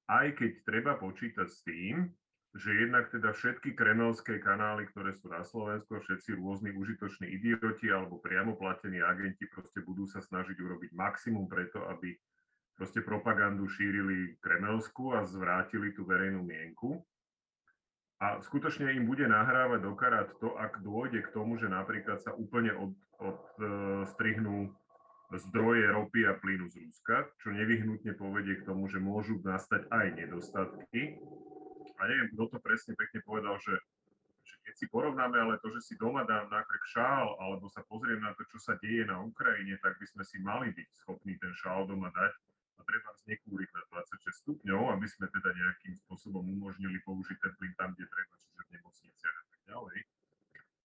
aj 0.06 0.38
keď 0.38 0.50
treba 0.62 0.92
počítať 0.94 1.48
s 1.50 1.66
tým, 1.66 2.14
že 2.54 2.70
jednak 2.70 3.10
teda 3.10 3.34
všetky 3.34 3.74
kremelské 3.74 4.38
kanály, 4.38 4.86
ktoré 4.94 5.10
sú 5.18 5.26
na 5.26 5.42
Slovensku, 5.42 5.98
všetci 5.98 6.38
rôzni 6.38 6.70
užitoční 6.70 7.26
idioti 7.34 7.90
alebo 7.90 8.22
priamo 8.22 8.54
platení 8.54 9.02
agenti 9.02 9.50
proste 9.50 9.82
budú 9.82 10.06
sa 10.06 10.22
snažiť 10.22 10.54
urobiť 10.62 10.94
maximum 10.94 11.50
preto, 11.50 11.82
aby 11.90 12.14
proste 12.78 13.02
propagandu 13.02 13.66
šírili 13.66 14.38
kremelskú 14.38 15.18
a 15.18 15.26
zvrátili 15.26 15.90
tú 15.98 16.06
verejnú 16.06 16.46
mienku. 16.46 17.02
A 18.22 18.38
skutočne 18.38 18.94
im 18.94 19.10
bude 19.10 19.26
nahrávať 19.26 19.82
do 19.82 19.92
to, 20.38 20.54
ak 20.54 20.78
dôjde 20.86 21.26
k 21.26 21.32
tomu, 21.34 21.58
že 21.58 21.66
napríklad 21.66 22.22
sa 22.22 22.30
úplne 22.38 22.70
od, 22.70 22.94
odstrihnú 23.18 24.70
od, 24.70 24.83
zdroje 25.38 25.86
ropy 25.90 26.26
a 26.28 26.34
plynu 26.38 26.70
z 26.70 26.84
Ruska, 26.84 27.28
čo 27.42 27.50
nevyhnutne 27.50 28.14
povedie 28.14 28.60
k 28.60 28.66
tomu, 28.66 28.86
že 28.86 29.02
môžu 29.02 29.40
nastať 29.42 29.88
aj 29.90 30.06
nedostatky. 30.14 31.18
A 31.98 32.02
neviem, 32.10 32.28
kto 32.34 32.54
to 32.54 32.58
presne 32.58 32.98
pekne 32.98 33.22
povedal, 33.22 33.56
že, 33.62 33.78
že 34.42 34.54
keď 34.66 34.74
si 34.74 34.86
porovnáme 34.90 35.36
ale 35.38 35.62
to, 35.62 35.70
že 35.78 35.80
si 35.80 35.94
doma 35.94 36.26
dám 36.26 36.50
na 36.50 36.62
krk 36.66 36.84
šál, 36.90 37.38
alebo 37.38 37.70
sa 37.70 37.86
pozriem 37.86 38.20
na 38.20 38.34
to, 38.34 38.42
čo 38.50 38.58
sa 38.58 38.74
deje 38.82 39.06
na 39.06 39.22
Ukrajine, 39.22 39.78
tak 39.78 39.96
by 39.96 40.06
sme 40.10 40.22
si 40.26 40.36
mali 40.42 40.74
byť 40.74 40.88
schopní 41.04 41.38
ten 41.38 41.54
šál 41.54 41.86
doma 41.86 42.10
dať 42.10 42.32
a 42.76 42.80
treba 42.82 43.10
nekúriť 43.30 43.70
na 43.70 43.82
26 44.02 44.42
stupňov, 44.44 44.82
aby 44.98 45.06
sme 45.06 45.26
teda 45.30 45.50
nejakým 45.54 45.94
spôsobom 46.04 46.42
umožnili 46.42 46.98
použiť 47.06 47.38
ten 47.38 47.52
plyn 47.56 47.72
tam, 47.78 47.94
kde 47.94 48.10
treba, 48.10 48.34
čiže 48.36 48.60
v 48.60 48.72
nemocniciach 48.76 49.36
a 49.38 49.44
tak 49.48 49.60
ďalej. 49.70 49.98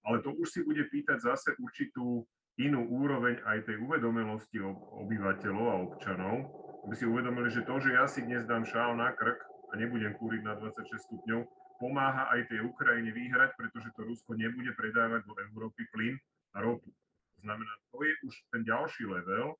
Ale 0.07 0.17
to 0.23 0.29
už 0.37 0.47
si 0.47 0.59
bude 0.63 0.83
pýtať 0.87 1.17
zase 1.21 1.49
určitú 1.59 2.23
inú 2.59 2.85
úroveň 2.91 3.39
aj 3.47 3.65
tej 3.65 3.79
uvedomelosti 3.79 4.59
obyvateľov 5.07 5.65
a 5.65 5.79
občanov, 5.87 6.35
aby 6.83 6.93
si 6.95 7.07
uvedomili, 7.07 7.47
že 7.47 7.63
to, 7.63 7.79
že 7.79 7.95
ja 7.95 8.05
si 8.05 8.21
dnes 8.27 8.43
dám 8.43 8.67
šál 8.67 8.99
na 8.99 9.15
krk 9.15 9.39
a 9.71 9.79
nebudem 9.79 10.11
kúriť 10.19 10.43
na 10.43 10.59
26 10.59 11.07
stupňov, 11.07 11.47
pomáha 11.79 12.27
aj 12.35 12.51
tej 12.51 12.67
Ukrajine 12.67 13.15
vyhrať, 13.15 13.55
pretože 13.55 13.89
to 13.95 14.03
Rusko 14.03 14.35
nebude 14.35 14.75
predávať 14.75 15.23
do 15.23 15.33
Európy 15.39 15.87
plyn 15.95 16.19
a 16.53 16.61
ropu. 16.61 16.91
To 17.39 17.39
znamená, 17.47 17.71
to 17.95 18.03
je 18.03 18.13
už 18.27 18.35
ten 18.51 18.67
ďalší 18.67 19.07
level, 19.07 19.55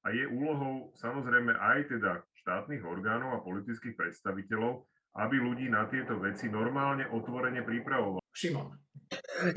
a 0.00 0.16
je 0.16 0.24
úlohou 0.24 0.96
samozrejme 0.96 1.52
aj 1.60 1.92
teda 1.92 2.24
štátnych 2.40 2.80
orgánov 2.80 3.36
a 3.36 3.44
politických 3.44 4.00
predstaviteľov, 4.00 4.88
aby 5.20 5.36
ľudí 5.36 5.68
na 5.68 5.84
tieto 5.92 6.16
veci 6.16 6.48
normálne 6.48 7.04
otvorene 7.12 7.60
pripravovali. 7.60 8.19
Šimon. 8.40 8.80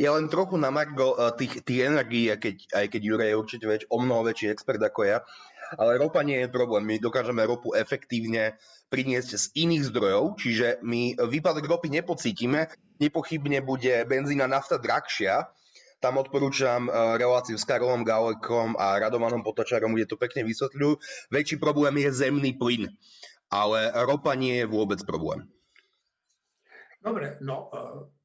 Ja 0.01 0.17
len 0.17 0.27
trochu 0.33 0.57
na 0.57 0.73
Margo 0.73 1.15
eh, 1.15 1.31
tých, 1.39 1.63
tých 1.63 1.87
energií, 1.87 2.27
keď, 2.33 2.55
aj 2.73 2.85
keď 2.89 3.01
Juraj 3.05 3.29
je 3.31 3.39
určite 3.39 3.65
väč, 3.69 3.81
o 3.87 4.01
mnoho 4.01 4.27
väčší 4.27 4.49
expert 4.49 4.81
ako 4.81 5.07
ja, 5.07 5.17
ale 5.77 6.01
ropa 6.01 6.25
nie 6.25 6.41
je 6.43 6.49
problém. 6.49 6.83
My 6.83 6.97
dokážeme 6.99 7.45
ropu 7.45 7.71
efektívne 7.77 8.57
priniesť 8.89 9.29
z 9.37 9.45
iných 9.65 9.93
zdrojov, 9.93 10.37
čiže 10.41 10.81
my 10.81 11.17
výpadok 11.17 11.65
ropy 11.65 11.89
nepocítime. 11.93 12.69
Nepochybne 13.01 13.61
bude 13.65 14.05
benzína 14.05 14.45
nafta 14.45 14.77
drahšia, 14.81 15.49
tam 16.03 16.19
odporúčam 16.19 16.91
eh, 16.91 16.93
reláciu 17.15 17.55
s 17.55 17.63
Karolom 17.63 18.03
Galekom 18.03 18.75
a 18.75 18.99
Radovanom 18.99 19.45
Potačarom, 19.45 19.95
kde 19.95 20.11
to 20.11 20.19
pekne 20.19 20.43
vysvetľujú. 20.43 20.99
Väčší 21.31 21.55
problém 21.55 22.03
je 22.03 22.09
zemný 22.11 22.51
plyn, 22.57 22.91
ale 23.47 23.93
ropa 24.03 24.35
nie 24.35 24.59
je 24.59 24.67
vôbec 24.67 24.99
problém. 25.07 25.47
Dobre, 26.99 27.39
no 27.39 27.71
eh, 27.71 28.22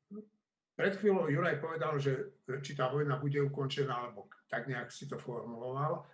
pred 0.78 0.94
chvíľou 0.94 1.26
Juraj 1.26 1.58
povedal, 1.58 1.98
že 1.98 2.38
či 2.62 2.78
tá 2.78 2.86
vojna 2.86 3.18
bude 3.18 3.42
ukončená, 3.42 3.90
alebo 4.06 4.30
tak 4.46 4.70
nejak 4.70 4.94
si 4.94 5.10
to 5.10 5.18
formuloval. 5.18 6.06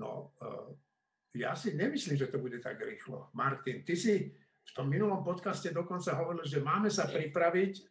No, 0.00 0.32
eh, 0.40 0.72
ja 1.36 1.52
si 1.52 1.76
nemyslím, 1.76 2.16
že 2.16 2.32
to 2.32 2.40
bude 2.40 2.56
tak 2.64 2.80
rýchlo. 2.80 3.28
Martin, 3.36 3.84
ty 3.84 3.92
si 3.92 4.32
v 4.66 4.70
tom 4.72 4.88
minulom 4.88 5.20
podcaste 5.20 5.68
dokonca 5.68 6.16
hovoril, 6.16 6.48
že 6.48 6.64
máme 6.64 6.88
sa 6.88 7.04
pripraviť 7.04 7.84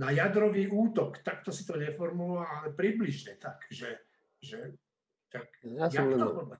na 0.00 0.10
jadrový 0.16 0.66
útok. 0.72 1.20
Takto 1.20 1.52
si 1.52 1.68
to 1.68 1.76
neformuloval, 1.76 2.48
ale 2.48 2.68
približne 2.72 3.36
tak, 3.36 3.68
že, 3.68 4.00
že 4.40 4.74
tak, 5.28 5.44
ja 5.60 5.92
som 5.92 6.08
len, 6.08 6.18
to 6.18 6.56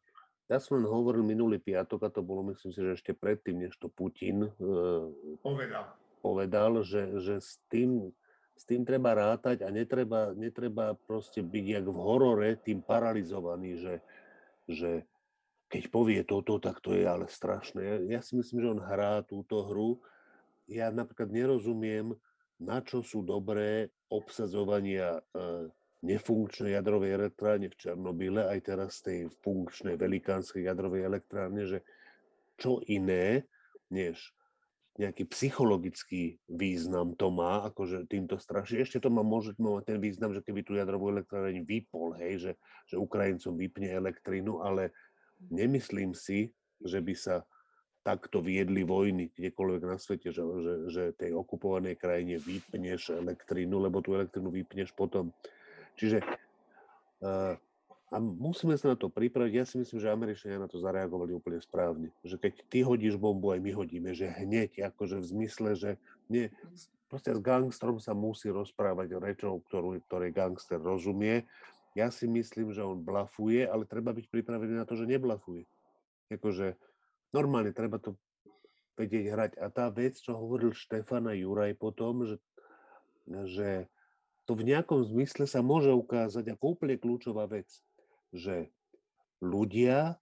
ja 0.49 0.59
som 0.61 0.81
len 0.81 0.89
hovoril 0.89 1.25
minulý 1.25 1.61
piatok 1.61 2.09
a 2.09 2.13
to 2.13 2.21
bolo 2.25 2.45
myslím 2.53 2.73
si, 2.73 2.81
že 2.81 2.97
ešte 2.97 3.13
predtým, 3.17 3.65
než 3.65 3.77
to 3.77 3.89
Putin 3.93 4.49
uh, 4.49 5.09
povedal. 5.45 5.93
povedal, 6.25 6.81
že, 6.85 7.21
že 7.21 7.37
s, 7.41 7.61
tým, 7.69 8.13
s 8.59 8.67
tým 8.67 8.83
treba 8.83 9.15
rátať 9.15 9.63
a 9.63 9.71
netreba, 9.71 10.35
netreba 10.35 10.99
proste 11.07 11.47
byť 11.47 11.65
jak 11.79 11.87
v 11.87 11.99
horore 12.03 12.51
tým 12.59 12.83
paralizovaný, 12.83 13.79
že, 13.79 13.95
že 14.67 14.91
keď 15.71 15.83
povie 15.95 16.21
toto, 16.27 16.59
tak 16.59 16.83
to 16.83 16.97
je 16.99 17.07
ale 17.07 17.31
strašné. 17.31 17.81
Ja, 17.81 17.97
ja 18.19 18.21
si 18.21 18.35
myslím, 18.35 18.59
že 18.59 18.73
on 18.75 18.83
hrá 18.83 19.23
túto 19.23 19.63
hru. 19.63 20.03
Ja 20.67 20.91
napríklad 20.91 21.31
nerozumiem, 21.31 22.19
na 22.59 22.83
čo 22.83 23.07
sú 23.07 23.23
dobré 23.23 23.95
obsadzovania 24.11 25.21
e, 25.21 25.71
nefunkčnej 26.03 26.75
jadrovej 26.75 27.15
elektrárne 27.15 27.71
v 27.71 27.79
Černobyle, 27.79 28.43
aj 28.43 28.59
teraz 28.67 28.99
tej 28.99 29.31
funkčnej 29.45 29.95
velikánskej 29.95 30.67
jadrovej 30.67 31.07
elektrárne, 31.07 31.63
že 31.63 31.79
čo 32.59 32.83
iné, 32.91 33.47
než 33.93 34.35
nejaký 34.99 35.31
psychologický 35.31 36.43
význam 36.51 37.15
to 37.15 37.31
má, 37.31 37.63
akože 37.71 38.11
týmto 38.11 38.35
straší. 38.35 38.83
Ešte 38.83 38.99
to 38.99 39.15
má 39.15 39.23
môže 39.23 39.55
mať 39.55 39.95
ten 39.95 39.99
význam, 40.03 40.35
že 40.35 40.43
keby 40.43 40.67
tu 40.67 40.75
jadrovú 40.75 41.15
elektráreň 41.15 41.63
vypol, 41.63 42.19
hej, 42.19 42.43
že, 42.43 42.53
že 42.91 42.99
Ukrajincom 42.99 43.55
vypne 43.55 43.95
elektrínu, 43.95 44.59
ale 44.59 44.91
nemyslím 45.55 46.19
si, 46.19 46.51
že 46.83 46.99
by 46.99 47.15
sa 47.15 47.47
takto 48.03 48.43
viedli 48.43 48.83
vojny 48.83 49.31
kdekoľvek 49.39 49.83
na 49.87 50.01
svete, 50.01 50.35
že, 50.35 50.43
že, 50.43 50.75
že 50.91 51.03
tej 51.15 51.31
okupovanej 51.37 51.95
krajine 51.95 52.43
vypneš 52.43 53.15
elektrínu, 53.15 53.79
lebo 53.79 54.03
tú 54.03 54.19
elektrínu 54.19 54.51
vypneš 54.51 54.91
potom. 54.97 55.31
Čiže 55.95 56.25
uh, 56.25 57.55
a 58.09 58.17
musíme 58.17 58.73
sa 58.81 58.93
na 58.93 58.97
to 58.97 59.13
pripraviť. 59.13 59.53
Ja 59.53 59.69
si 59.69 59.77
myslím, 59.77 60.01
že 60.01 60.09
Američania 60.09 60.57
na 60.57 60.65
to 60.65 60.81
zareagovali 60.81 61.37
úplne 61.37 61.61
správne. 61.61 62.09
Že 62.25 62.41
keď 62.41 62.53
ty 62.73 62.81
hodíš 62.81 63.21
bombu, 63.21 63.53
aj 63.53 63.61
my 63.61 63.73
hodíme. 63.77 64.17
Že 64.17 64.33
hneď, 64.33 64.81
akože 64.89 65.21
v 65.21 65.29
zmysle, 65.29 65.77
že 65.77 65.91
nie, 66.33 66.49
proste 67.13 67.37
s 67.37 67.41
gangstrom 67.45 68.01
sa 68.01 68.17
musí 68.17 68.49
rozprávať 68.49 69.21
rečou, 69.21 69.61
ktorú, 69.61 70.01
ktorej 70.09 70.33
gangster 70.33 70.81
rozumie. 70.81 71.45
Ja 71.93 72.09
si 72.09 72.25
myslím, 72.25 72.73
že 72.73 72.81
on 72.81 73.05
blafuje, 73.05 73.69
ale 73.69 73.85
treba 73.85 74.17
byť 74.17 74.33
pripravený 74.33 74.81
na 74.81 74.89
to, 74.89 74.97
že 74.97 75.05
neblafuje. 75.05 75.69
Akože 76.33 76.81
normálne 77.37 77.77
treba 77.77 78.01
to 78.01 78.17
vedieť 78.97 79.25
hrať. 79.37 79.53
A 79.61 79.69
tá 79.69 79.93
vec, 79.93 80.17
čo 80.17 80.33
hovoril 80.33 80.73
Štefan 80.73 81.29
a 81.29 81.37
Juraj 81.37 81.77
potom, 81.77 82.25
že, 82.25 82.41
že 83.53 83.85
to 84.49 84.57
v 84.57 84.65
nejakom 84.65 85.05
zmysle 85.05 85.45
sa 85.45 85.61
môže 85.61 85.93
ukázať 85.93 86.57
ako 86.57 86.73
úplne 86.73 86.97
kľúčová 86.97 87.45
vec 87.45 87.69
že 88.33 88.69
ľudia 89.41 90.19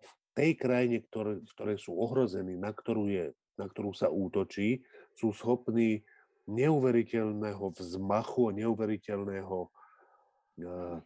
v 0.00 0.12
tej 0.32 0.50
krajine, 0.56 1.04
ktoré, 1.04 1.42
v 1.42 1.52
ktorej 1.52 1.78
sú 1.82 1.92
ohrození, 1.96 2.56
na 2.56 2.72
ktorú, 2.72 3.10
je, 3.10 3.36
na 3.60 3.66
ktorú 3.68 3.92
sa 3.92 4.08
útočí, 4.08 4.80
sú 5.12 5.34
schopní 5.36 6.02
neuveriteľného 6.48 7.70
vzmachu 7.78 8.50
neuveriteľného 8.50 9.58
uh, 9.70 10.98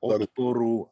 odporu 0.00 0.88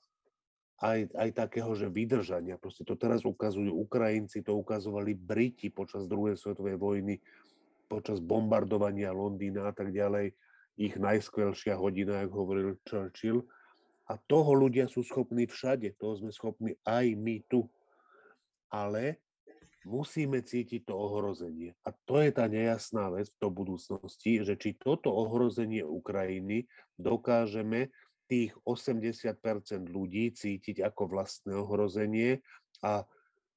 aj, 0.83 1.14
aj 1.14 1.31
takého, 1.37 1.70
že 1.79 1.87
vydržania. 1.87 2.59
Proste 2.59 2.83
to 2.83 2.98
teraz 2.98 3.22
ukazujú 3.22 3.70
Ukrajinci, 3.70 4.42
to 4.42 4.59
ukazovali 4.59 5.14
Briti 5.14 5.70
počas 5.70 6.11
druhej 6.11 6.35
svetovej 6.35 6.75
vojny, 6.75 7.22
počas 7.87 8.18
bombardovania 8.18 9.14
Londýna 9.14 9.70
a 9.70 9.72
tak 9.77 9.94
ďalej. 9.94 10.35
Ich 10.81 10.98
najskvelšia 10.98 11.79
hodina, 11.79 12.25
ako 12.27 12.35
hovoril 12.35 12.68
Churchill. 12.83 13.46
A 14.12 14.20
toho 14.29 14.53
ľudia 14.53 14.92
sú 14.92 15.01
schopní 15.01 15.48
všade, 15.48 15.96
toho 15.96 16.20
sme 16.20 16.29
schopní 16.29 16.77
aj 16.85 17.16
my 17.16 17.40
tu. 17.48 17.64
Ale 18.68 19.16
musíme 19.88 20.44
cítiť 20.44 20.85
to 20.85 20.92
ohrozenie. 20.92 21.72
A 21.88 21.96
to 22.05 22.20
je 22.20 22.29
tá 22.29 22.44
nejasná 22.44 23.09
vec 23.09 23.33
do 23.40 23.48
budúcnosti, 23.48 24.44
že 24.44 24.61
či 24.61 24.77
toto 24.77 25.09
ohrozenie 25.09 25.81
Ukrajiny 25.81 26.68
dokážeme 27.01 27.88
tých 28.29 28.53
80% 28.68 29.88
ľudí 29.88 30.29
cítiť 30.37 30.85
ako 30.85 31.09
vlastné 31.09 31.57
ohrozenie 31.57 32.44
a 32.85 33.09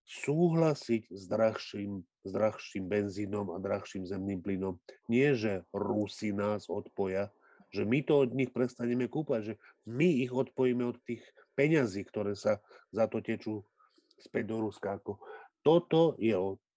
súhlasiť 0.07 1.11
s 1.11 1.23
drahším, 1.27 1.99
s 2.23 2.29
drahším 2.31 2.85
benzínom 2.87 3.51
a 3.51 3.57
drahším 3.59 4.07
zemným 4.07 4.39
plynom. 4.39 4.79
Nie, 5.11 5.35
že 5.35 5.67
Rusi 5.75 6.31
nás 6.31 6.69
odpoja, 6.71 7.27
že 7.75 7.83
my 7.83 7.99
to 8.07 8.23
od 8.23 8.31
nich 8.31 8.55
prestaneme 8.55 9.11
kúpať, 9.11 9.41
že 9.43 9.55
my 9.83 10.23
ich 10.23 10.31
odpojíme 10.31 10.87
od 10.87 10.97
tých 11.03 11.21
peňazí, 11.59 12.07
ktoré 12.07 12.39
sa 12.39 12.63
za 12.95 13.11
to 13.11 13.19
tečú 13.19 13.67
späť 14.15 14.55
do 14.55 14.63
Ruska. 14.63 15.03
Toto 15.59 16.15
je 16.15 16.35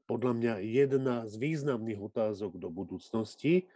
podľa 0.09 0.33
mňa 0.35 0.55
jedna 0.65 1.17
z 1.29 1.37
významných 1.37 2.01
otázok 2.01 2.57
do 2.57 2.73
budúcnosti. 2.73 3.69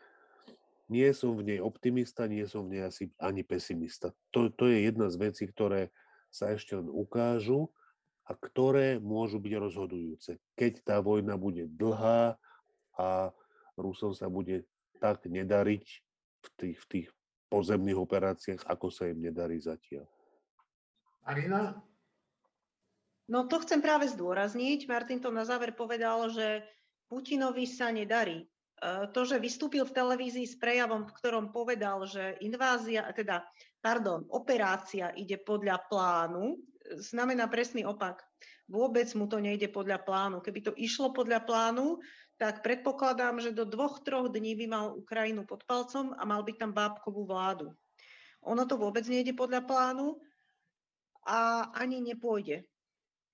Nie 0.88 1.12
som 1.12 1.36
v 1.36 1.54
nej 1.54 1.60
optimista, 1.60 2.26
nie 2.26 2.44
som 2.48 2.66
v 2.66 2.76
nej 2.80 2.82
asi 2.88 3.12
ani 3.20 3.44
pesimista. 3.46 4.10
To, 4.32 4.48
to 4.50 4.66
je 4.66 4.88
jedna 4.88 5.12
z 5.12 5.16
vecí, 5.20 5.44
ktoré 5.46 5.92
sa 6.32 6.50
ešte 6.50 6.74
len 6.74 6.88
ukážu 6.88 7.68
a 8.24 8.32
ktoré 8.32 8.96
môžu 8.96 9.36
byť 9.36 9.52
rozhodujúce. 9.60 10.40
Keď 10.56 10.72
tá 10.84 10.96
vojna 11.04 11.36
bude 11.36 11.68
dlhá 11.68 12.40
a 12.96 13.08
Rusom 13.76 14.16
sa 14.16 14.32
bude 14.32 14.64
tak 15.00 15.28
nedariť, 15.28 15.84
v 16.42 16.48
tých, 16.58 16.78
v 16.82 16.86
tých 16.90 17.08
pozemných 17.48 17.98
operáciách, 17.98 18.66
ako 18.66 18.88
sa 18.90 19.08
im 19.08 19.22
nedarí 19.22 19.60
zatiaľ. 19.60 20.08
Marina? 21.22 21.78
No 23.30 23.46
to 23.46 23.62
chcem 23.62 23.78
práve 23.78 24.10
zdôrazniť. 24.10 24.90
Martin 24.90 25.22
to 25.22 25.30
na 25.30 25.46
záver 25.46 25.72
povedal, 25.72 26.26
že 26.28 26.66
Putinovi 27.06 27.64
sa 27.70 27.94
nedarí. 27.94 28.42
E, 28.42 28.46
to, 29.14 29.22
že 29.22 29.38
vystúpil 29.38 29.86
v 29.86 29.94
televízii 29.94 30.48
s 30.48 30.58
prejavom, 30.58 31.06
v 31.06 31.16
ktorom 31.22 31.54
povedal, 31.54 32.02
že 32.08 32.40
invázia, 32.42 33.06
teda, 33.14 33.46
pardon, 33.78 34.26
operácia 34.34 35.14
ide 35.14 35.38
podľa 35.38 35.86
plánu, 35.86 36.58
znamená 36.98 37.46
presný 37.46 37.86
opak. 37.86 38.24
Vôbec 38.66 39.06
mu 39.14 39.30
to 39.30 39.38
nejde 39.38 39.70
podľa 39.70 40.02
plánu. 40.02 40.42
Keby 40.42 40.60
to 40.64 40.72
išlo 40.74 41.14
podľa 41.14 41.44
plánu, 41.46 42.00
tak 42.42 42.66
predpokladám, 42.66 43.38
že 43.38 43.54
do 43.54 43.62
dvoch, 43.62 44.02
troch 44.02 44.26
dní 44.26 44.58
by 44.58 44.66
mal 44.66 44.98
Ukrajinu 44.98 45.46
pod 45.46 45.62
palcom 45.62 46.10
a 46.18 46.26
mal 46.26 46.42
by 46.42 46.58
tam 46.58 46.74
bábkovú 46.74 47.22
vládu. 47.22 47.70
Ono 48.42 48.66
to 48.66 48.74
vôbec 48.74 49.06
nejde 49.06 49.30
podľa 49.38 49.62
plánu 49.62 50.18
a 51.22 51.70
ani 51.78 52.02
nepôjde. 52.02 52.66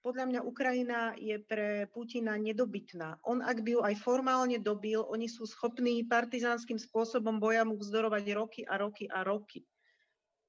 Podľa 0.05 0.25
mňa 0.29 0.40
Ukrajina 0.44 1.01
je 1.16 1.40
pre 1.40 1.88
Putina 1.88 2.37
nedobytná. 2.37 3.16
On, 3.25 3.40
ak 3.40 3.64
by 3.64 3.71
ju 3.73 3.81
aj 3.81 3.97
formálne 3.97 4.61
dobil, 4.61 5.01
oni 5.01 5.25
sú 5.25 5.49
schopní 5.49 6.05
partizánskym 6.05 6.77
spôsobom 6.77 7.40
boja 7.40 7.64
mu 7.64 7.81
vzdorovať 7.81 8.25
roky 8.37 8.61
a 8.68 8.77
roky 8.77 9.09
a 9.09 9.25
roky 9.25 9.64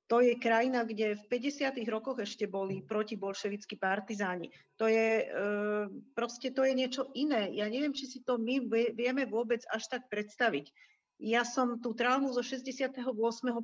to 0.09 0.25
je 0.25 0.33
krajina, 0.41 0.81
kde 0.81 1.21
v 1.21 1.23
50. 1.29 1.85
rokoch 1.85 2.17
ešte 2.17 2.49
boli 2.49 2.81
protibolševickí 2.81 3.77
partizáni. 3.77 4.49
To 4.81 4.89
je, 4.89 5.21
e, 5.21 5.25
proste 6.17 6.49
to 6.49 6.65
je 6.65 6.73
niečo 6.73 7.13
iné. 7.13 7.53
Ja 7.53 7.69
neviem, 7.69 7.93
či 7.93 8.09
si 8.09 8.19
to 8.25 8.41
my 8.41 8.57
vieme 8.97 9.29
vôbec 9.29 9.61
až 9.69 9.85
tak 9.85 10.09
predstaviť. 10.09 10.73
Ja 11.21 11.45
som 11.45 11.77
tú 11.77 11.93
traumu 11.93 12.33
zo 12.33 12.41
68. 12.41 13.05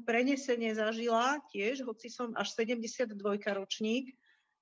prenesenie 0.05 0.77
zažila 0.77 1.41
tiež, 1.49 1.81
hoci 1.81 2.13
som 2.13 2.37
až 2.37 2.53
72 2.53 3.17
ročník, 3.57 4.13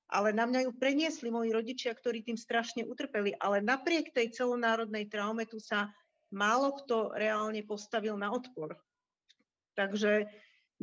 ale 0.07 0.31
na 0.31 0.47
mňa 0.47 0.69
ju 0.69 0.71
preniesli 0.79 1.27
moji 1.35 1.51
rodičia, 1.51 1.91
ktorí 1.91 2.23
tým 2.23 2.39
strašne 2.39 2.87
utrpeli. 2.87 3.35
Ale 3.43 3.59
napriek 3.59 4.15
tej 4.15 4.31
celonárodnej 4.31 5.11
traume 5.11 5.43
tu 5.43 5.59
sa 5.59 5.91
málo 6.31 6.79
kto 6.79 7.11
reálne 7.11 7.59
postavil 7.67 8.15
na 8.15 8.31
odpor. 8.31 8.79
Takže 9.73 10.31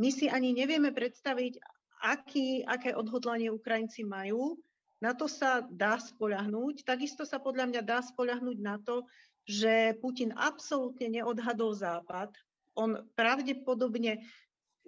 my 0.01 0.09
si 0.09 0.33
ani 0.33 0.57
nevieme 0.57 0.97
predstaviť, 0.97 1.61
aký, 2.01 2.65
aké 2.65 2.97
odhodlanie 2.97 3.53
Ukrajinci 3.53 4.09
majú. 4.09 4.57
Na 5.05 5.13
to 5.13 5.29
sa 5.29 5.61
dá 5.69 6.01
spoľahnúť. 6.01 6.89
Takisto 6.89 7.29
sa 7.29 7.37
podľa 7.37 7.69
mňa 7.69 7.83
dá 7.85 8.01
spoľahnúť 8.01 8.59
na 8.65 8.81
to, 8.81 9.05
že 9.45 9.97
Putin 10.01 10.33
absolútne 10.37 11.21
neodhadol 11.21 11.77
Západ. 11.77 12.33
On 12.81 12.97
pravdepodobne 13.13 14.25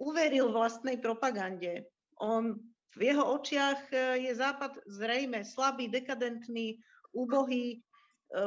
uveril 0.01 0.49
vlastnej 0.49 0.97
propagande. 0.97 1.85
On 2.17 2.57
v 2.93 3.01
jeho 3.09 3.25
očiach 3.37 3.89
e, 3.89 3.97
je 4.29 4.31
Západ 4.33 4.81
zrejme 4.85 5.41
slabý, 5.45 5.89
dekadentný, 5.89 6.77
úbohý 7.13 7.77
e, 7.77 7.77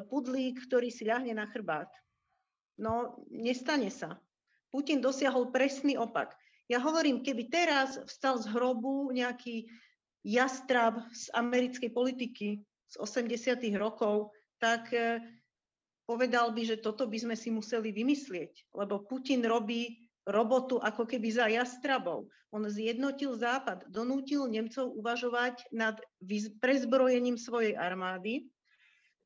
pudlík, 0.07 0.67
ktorý 0.67 0.91
si 0.91 1.07
ľahne 1.07 1.35
na 1.35 1.47
chrbát. 1.51 1.91
No, 2.79 3.23
nestane 3.31 3.91
sa. 3.91 4.19
Putin 4.71 5.03
dosiahol 5.03 5.51
presný 5.51 5.99
opak. 5.99 6.35
Ja 6.67 6.83
hovorím, 6.83 7.23
keby 7.23 7.47
teraz 7.47 7.99
vstal 8.11 8.43
z 8.43 8.51
hrobu 8.51 9.15
nejaký 9.15 9.71
jastrab 10.27 10.99
z 11.15 11.31
americkej 11.31 11.91
politiky 11.95 12.59
z 12.91 12.95
80. 12.99 13.63
rokov, 13.79 14.35
tak 14.59 14.91
e, 14.91 15.23
povedal 16.11 16.51
by, 16.51 16.63
že 16.67 16.83
toto 16.83 17.07
by 17.07 17.19
sme 17.23 17.37
si 17.39 17.55
museli 17.55 17.95
vymyslieť, 17.95 18.75
lebo 18.75 19.07
Putin 19.07 19.47
robí 19.47 20.11
robotu 20.27 20.83
ako 20.83 21.07
keby 21.07 21.29
za 21.31 21.47
jastrabov. 21.47 22.27
On 22.51 22.63
zjednotil 22.67 23.39
Západ, 23.39 23.87
donútil 23.91 24.51
Nemcov 24.51 24.91
uvažovať 24.99 25.71
nad 25.71 25.99
prezbrojením 26.59 27.39
svojej 27.39 27.79
armády, 27.79 28.51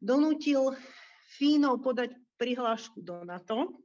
donútil 0.00 0.76
Fínov 1.36 1.80
podať 1.80 2.16
prihlášku 2.36 3.00
do 3.00 3.24
NATO. 3.24 3.80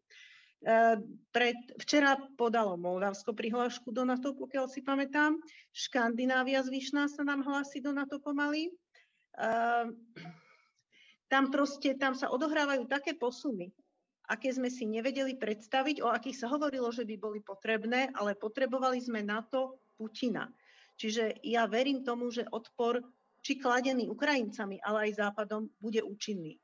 E, 0.64 0.98
pred, 1.36 1.58
včera 1.82 2.16
podalo 2.40 2.80
Moldavsko 2.80 3.36
prihlášku 3.36 3.92
do 3.92 4.08
NATO, 4.08 4.32
pokiaľ 4.38 4.72
si 4.72 4.80
pamätám. 4.80 5.36
Škandinávia 5.76 6.64
zvyšná 6.64 7.12
sa 7.12 7.28
nám 7.28 7.44
hlási 7.44 7.84
do 7.84 7.92
NATO 7.92 8.24
pomaly. 8.24 8.70
E, 8.70 8.72
tam 11.28 11.52
proste, 11.52 11.98
tam 12.00 12.16
sa 12.16 12.32
odohrávajú 12.32 12.88
také 12.88 13.18
posuny, 13.18 13.74
aké 14.32 14.54
sme 14.54 14.72
si 14.72 14.88
nevedeli 14.88 15.36
predstaviť, 15.36 16.00
o 16.06 16.10
akých 16.10 16.46
sa 16.46 16.48
hovorilo, 16.48 16.90
že 16.94 17.04
by 17.04 17.16
boli 17.18 17.40
potrebné, 17.42 18.14
ale 18.16 18.38
potrebovali 18.38 19.02
sme 19.02 19.26
na 19.26 19.44
to 19.44 19.82
Putina. 20.00 20.48
Čiže 20.96 21.44
ja 21.44 21.68
verím 21.68 22.08
tomu, 22.08 22.32
že 22.32 22.48
odpor, 22.48 23.04
či 23.44 23.60
kladený 23.60 24.08
Ukrajincami, 24.10 24.80
ale 24.82 25.12
aj 25.12 25.22
Západom, 25.22 25.70
bude 25.78 26.02
účinný. 26.02 26.58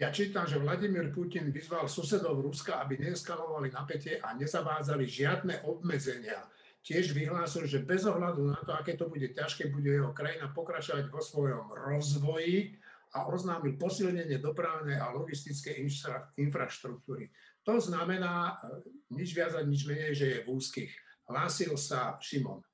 Ja 0.00 0.08
čítam, 0.08 0.48
že 0.48 0.56
Vladimír 0.56 1.12
Putin 1.12 1.52
vyzval 1.52 1.84
susedov 1.84 2.40
Ruska, 2.40 2.80
aby 2.80 2.96
neeskalovali 2.96 3.68
napätie 3.68 4.16
a 4.16 4.32
nezavádzali 4.32 5.04
žiadne 5.04 5.68
obmedzenia. 5.68 6.40
Tiež 6.80 7.12
vyhlásil, 7.12 7.68
že 7.68 7.84
bez 7.84 8.08
ohľadu 8.08 8.48
na 8.48 8.60
to, 8.64 8.72
aké 8.72 8.96
to 8.96 9.12
bude 9.12 9.28
ťažké, 9.36 9.68
bude 9.68 9.92
jeho 9.92 10.16
krajina 10.16 10.48
pokračovať 10.56 11.12
vo 11.12 11.20
svojom 11.20 11.76
rozvoji 11.76 12.80
a 13.12 13.28
oznámil 13.28 13.76
posilnenie 13.76 14.40
dopravnej 14.40 14.96
a 14.96 15.12
logistickej 15.12 15.84
infra, 15.84 16.32
infraštruktúry. 16.40 17.28
To 17.68 17.76
znamená 17.76 18.56
e, 18.56 18.88
nič 19.12 19.36
viac 19.36 19.52
a 19.52 19.60
nič 19.60 19.84
menej, 19.84 20.16
že 20.16 20.26
je 20.32 20.38
v 20.48 20.56
úzkých. 20.56 20.92
Hlásil 21.28 21.76
sa 21.76 22.16
Šimon. 22.24 22.64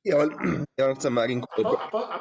Ja 0.00 0.24
len, 0.24 0.32
ja 0.80 0.88
len 0.88 0.96
chcem 0.96 1.12
Marinku... 1.12 1.44
A, 1.44 1.60
po, 1.60 1.76
a, 1.76 1.86
po, 1.92 2.00
a, 2.00 2.18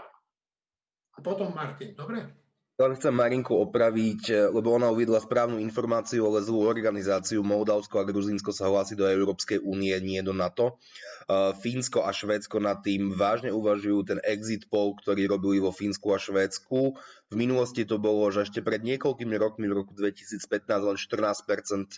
a 1.15 1.19
potom 1.23 1.55
Martin, 1.55 1.95
dobre? 1.95 2.40
Len 2.81 2.97
chcem 2.97 3.13
Marinku 3.13 3.53
opraviť, 3.61 4.21
e, 4.33 4.35
lebo 4.49 4.73
ona 4.73 4.89
uviedla 4.89 5.21
správnu 5.21 5.61
informáciu, 5.61 6.25
ale 6.25 6.41
zlú 6.41 6.65
organizáciu. 6.65 7.45
Moldavsko 7.45 8.01
a 8.01 8.07
Gruzínsko 8.09 8.49
sa 8.49 8.73
hlási 8.73 8.97
do 8.97 9.05
Európskej 9.05 9.61
únie, 9.61 9.93
nie 10.01 10.17
do 10.25 10.33
NATO. 10.33 10.81
E, 11.29 11.53
Fínsko 11.61 12.01
a 12.01 12.09
Švédsko 12.09 12.57
nad 12.57 12.81
tým 12.81 13.13
vážne 13.13 13.53
uvažujú 13.53 14.09
ten 14.09 14.19
exit 14.25 14.65
poll, 14.65 14.97
ktorý 14.97 15.29
robili 15.29 15.61
vo 15.61 15.69
Fínsku 15.69 16.09
a 16.09 16.17
Švédsku. 16.17 16.97
V 17.29 17.35
minulosti 17.37 17.85
to 17.85 18.01
bolo, 18.01 18.33
že 18.33 18.49
ešte 18.49 18.65
pred 18.65 18.81
niekoľkými 18.81 19.37
rokmi, 19.37 19.69
v 19.69 19.85
roku 19.85 19.93
2015, 19.93 20.41
len 20.65 20.97
14% 20.97 21.85
e, 21.85 21.97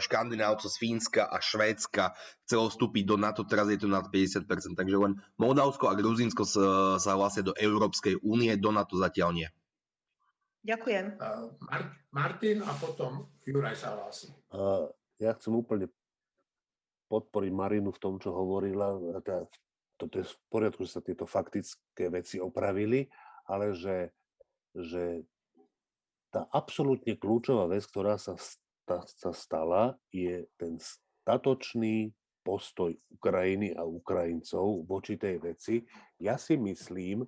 škandinávcov 0.00 0.72
z 0.72 0.76
Fínska 0.80 1.28
a 1.28 1.36
Švédska 1.36 2.16
chcelo 2.48 2.72
vstúpiť 2.72 3.04
do 3.04 3.20
NATO, 3.20 3.44
teraz 3.44 3.68
je 3.68 3.76
to 3.76 3.92
nad 3.92 4.08
50%. 4.08 4.48
Takže 4.72 4.96
len 4.96 5.20
Moldavsko 5.36 5.92
a 5.92 5.98
Gruzínsko 6.00 6.48
sa 6.96 7.12
hlásia 7.12 7.44
do 7.44 7.52
Európskej 7.52 8.24
únie, 8.24 8.56
do 8.56 8.72
NATO 8.72 8.96
zatiaľ 8.96 9.36
nie. 9.36 9.52
Ďakujem. 10.64 11.20
Martin 12.08 12.64
a 12.64 12.72
potom 12.80 13.28
Juraj 13.44 13.76
sa 13.76 14.00
hlási. 14.00 14.32
Ja 15.20 15.36
chcem 15.36 15.52
úplne 15.52 15.92
podporiť 17.12 17.52
Marinu 17.52 17.92
v 17.92 18.00
tom, 18.00 18.16
čo 18.16 18.32
hovorila. 18.32 18.96
Teda, 19.20 19.44
toto 20.00 20.18
je 20.18 20.24
v 20.24 20.36
poriadku, 20.48 20.88
že 20.88 20.96
sa 20.98 21.04
tieto 21.04 21.28
faktické 21.28 22.08
veci 22.08 22.40
opravili, 22.40 23.06
ale 23.44 23.76
že, 23.76 24.08
že 24.72 25.22
tá 26.32 26.48
absolútne 26.50 27.14
kľúčová 27.14 27.68
vec, 27.68 27.84
ktorá 27.84 28.16
sa, 28.16 28.34
sa 29.04 29.30
stala, 29.36 29.94
je 30.10 30.48
ten 30.56 30.80
statočný 30.80 32.10
postoj 32.40 32.92
Ukrajiny 33.12 33.76
a 33.76 33.84
Ukrajincov 33.84 34.88
voči 34.88 35.20
tej 35.20 35.40
veci. 35.44 35.84
Ja 36.20 36.40
si 36.40 36.56
myslím, 36.56 37.24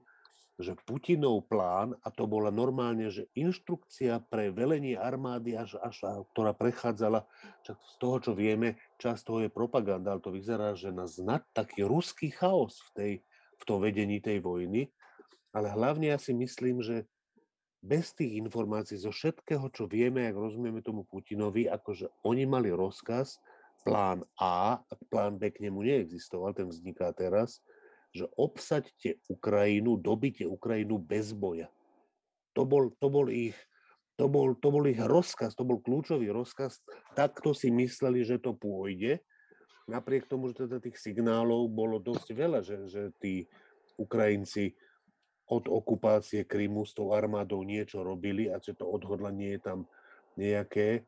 že 0.57 0.73
Putinov 0.89 1.45
plán, 1.53 1.93
a 2.01 2.09
to 2.09 2.25
bola 2.25 2.49
normálne, 2.49 3.13
že 3.13 3.29
inštrukcia 3.37 4.25
pre 4.33 4.49
velenie 4.49 4.97
armády, 4.97 5.53
až, 5.53 5.77
až, 5.85 6.25
ktorá 6.33 6.57
prechádzala, 6.57 7.29
čak 7.61 7.77
z 7.77 7.95
toho, 8.01 8.17
čo 8.25 8.33
vieme, 8.33 8.81
časť 8.97 9.21
toho 9.21 9.41
je 9.45 9.51
propaganda, 9.53 10.17
ale 10.17 10.25
to 10.25 10.33
vyzerá, 10.33 10.73
že 10.73 10.89
na 10.89 11.05
znať 11.05 11.45
taký 11.53 11.85
ruský 11.85 12.33
chaos 12.33 12.81
v, 12.89 12.91
tej, 12.97 13.13
v 13.61 13.63
tom 13.69 13.85
vedení 13.85 14.17
tej 14.25 14.41
vojny. 14.41 14.89
Ale 15.53 15.69
hlavne 15.73 16.13
ja 16.13 16.19
si 16.21 16.33
myslím, 16.33 16.81
že 16.81 17.05
bez 17.85 18.17
tých 18.17 18.41
informácií, 18.41 18.97
zo 18.97 19.13
všetkého, 19.13 19.69
čo 19.77 19.85
vieme, 19.85 20.25
ak 20.25 20.37
rozumieme 20.41 20.81
tomu 20.81 21.05
Putinovi, 21.05 21.69
akože 21.69 22.25
oni 22.25 22.49
mali 22.49 22.73
rozkaz, 22.73 23.39
plán 23.85 24.25
a 24.41 24.81
plán 25.13 25.39
B 25.39 25.53
k 25.53 25.69
nemu 25.69 25.85
neexistoval, 25.85 26.57
ten 26.57 26.67
vzniká 26.67 27.13
teraz, 27.15 27.63
že 28.17 28.27
obsaďte 28.41 29.21
Ukrajinu, 29.29 30.01
dobite 30.01 30.49
Ukrajinu 30.49 30.97
bez 30.97 31.37
boja. 31.37 31.69
To 32.57 32.65
bol, 32.65 32.89
to 32.97 33.13
bol 33.13 33.29
ich 33.29 33.57
to 34.17 34.33
bol, 34.33 34.57
to 34.57 34.73
bol 34.73 34.81
ich 34.89 34.97
rozkaz, 34.97 35.53
to 35.53 35.69
bol 35.69 35.77
kľúčový 35.77 36.33
rozkaz. 36.33 36.81
Takto 37.13 37.53
si 37.53 37.69
mysleli, 37.69 38.25
že 38.25 38.41
to 38.41 38.57
pôjde. 38.57 39.21
Napriek 39.85 40.25
tomu, 40.25 40.51
že 40.51 40.65
teda 40.65 40.81
tých 40.81 40.97
signálov 40.97 41.69
bolo 41.69 42.01
dosť 42.01 42.33
veľa, 42.33 42.65
že, 42.65 42.89
že 42.89 43.13
tí 43.21 43.45
Ukrajinci 44.01 44.73
od 45.47 45.69
okupácie 45.69 46.49
Krymu 46.49 46.89
s 46.89 46.97
tou 46.97 47.13
armádou 47.13 47.63
niečo 47.63 48.03
robili 48.03 48.51
a 48.51 48.59
že 48.59 48.75
to 48.75 48.89
odhodlanie 48.89 49.55
je 49.55 49.61
tam 49.63 49.79
nejaké 50.35 51.07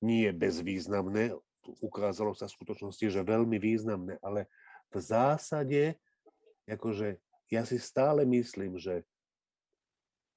nie 0.00 0.30
bezvýznamné. 0.32 1.36
Ukázalo 1.84 2.32
sa 2.32 2.48
v 2.48 2.56
skutočnosti, 2.56 3.12
že 3.12 3.20
veľmi 3.20 3.60
významné, 3.60 4.16
ale 4.24 4.48
v 4.90 4.96
zásade, 4.98 5.82
akože 6.66 7.18
ja 7.50 7.62
si 7.66 7.78
stále 7.78 8.26
myslím, 8.26 8.78
že 8.78 9.02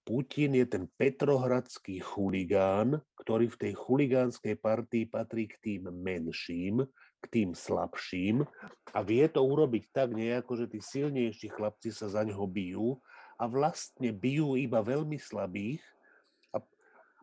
Putin 0.03 0.59
je 0.59 0.67
ten 0.67 0.85
petrohradský 0.99 2.03
chuligán, 2.03 2.99
ktorý 3.23 3.47
v 3.47 3.59
tej 3.67 3.73
chuligánskej 3.79 4.59
partii 4.59 5.07
patrí 5.07 5.47
k 5.47 5.55
tým 5.63 5.87
menším, 5.95 6.83
k 7.23 7.25
tým 7.31 7.55
slabším 7.55 8.43
a 8.91 8.99
vie 8.99 9.23
to 9.31 9.39
urobiť 9.39 9.95
tak 9.95 10.11
nejako, 10.11 10.59
že 10.59 10.65
tí 10.67 10.83
silnejší 10.83 11.47
chlapci 11.55 11.95
sa 11.95 12.11
za 12.11 12.27
ňoho 12.27 12.43
bijú 12.43 12.99
a 13.39 13.47
vlastne 13.47 14.11
bijú 14.11 14.59
iba 14.59 14.83
veľmi 14.83 15.15
slabých 15.15 15.79
a, 16.51 16.59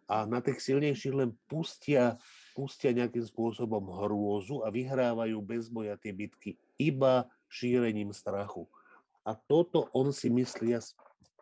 a 0.09 0.17
na 0.25 0.41
tých 0.41 0.65
silnejších 0.65 1.13
len 1.13 1.37
pustia, 1.45 2.17
pustia 2.53 2.91
nejakým 2.95 3.23
spôsobom 3.27 3.83
hrôzu 4.05 4.63
a 4.63 4.69
vyhrávajú 4.69 5.39
bez 5.43 5.71
boja 5.71 5.95
tie 5.97 6.11
bitky 6.11 6.59
iba 6.81 7.29
šírením 7.51 8.15
strachu. 8.15 8.71
A 9.27 9.37
toto 9.37 9.91
on 9.93 10.15
si 10.15 10.33
myslí, 10.33 10.73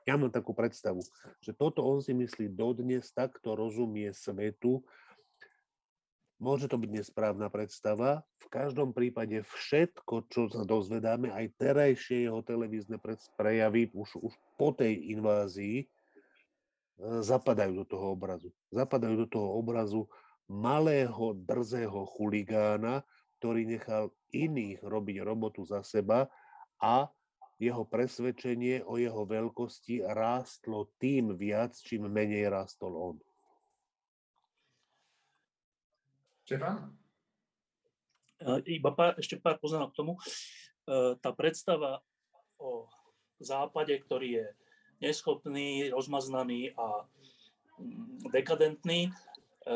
ja 0.09 0.15
mám 0.17 0.33
takú 0.33 0.57
predstavu, 0.57 1.05
že 1.39 1.55
toto 1.55 1.85
on 1.85 2.03
si 2.03 2.17
myslí 2.17 2.51
dodnes, 2.51 3.13
takto 3.15 3.55
rozumie 3.55 4.11
svetu. 4.11 4.83
Môže 6.39 6.71
to 6.71 6.79
byť 6.79 6.91
nesprávna 7.03 7.51
predstava. 7.51 8.23
V 8.39 8.47
každom 8.51 8.95
prípade 8.95 9.43
všetko, 9.43 10.15
čo 10.31 10.49
sa 10.49 10.63
dozvedáme, 10.63 11.35
aj 11.35 11.55
terajšie 11.59 12.31
jeho 12.31 12.41
televízne 12.47 12.99
prejavy 13.35 13.91
už, 13.91 14.17
už 14.23 14.33
po 14.55 14.71
tej 14.71 15.19
invázii, 15.19 15.83
e, 15.83 15.87
zapadajú 17.27 17.83
do 17.83 17.85
toho 17.87 18.15
obrazu. 18.15 18.55
Zapadajú 18.71 19.27
do 19.27 19.29
toho 19.29 19.51
obrazu 19.59 20.07
malého, 20.49 21.37
drzého 21.37 22.09
chuligána, 22.17 23.05
ktorý 23.39 23.69
nechal 23.69 24.11
iných 24.35 24.83
robiť 24.83 25.17
robotu 25.23 25.63
za 25.63 25.85
seba 25.85 26.27
a 26.81 27.09
jeho 27.59 27.83
presvedčenie 27.83 28.87
o 28.87 28.97
jeho 28.97 29.27
veľkosti 29.27 30.07
rástlo 30.07 30.95
tým 31.03 31.35
viac, 31.35 31.75
čím 31.75 32.07
menej 32.07 32.49
rástol 32.49 32.95
on. 32.95 33.17
Štefan? 36.47 36.97
Iba 38.65 38.91
pár, 38.95 39.19
ešte 39.19 39.37
pár 39.37 39.59
poznámok 39.59 39.91
k 39.93 39.99
tomu. 39.99 40.15
E, 40.15 40.21
tá 41.19 41.35
predstava 41.35 41.99
o 42.63 42.87
západe, 43.43 43.93
ktorý 44.07 44.41
je 44.41 44.47
neschopný, 45.03 45.91
rozmaznaný 45.91 46.73
a 46.79 47.05
mm, 47.77 48.31
dekadentný, 48.31 49.11
e, 49.11 49.13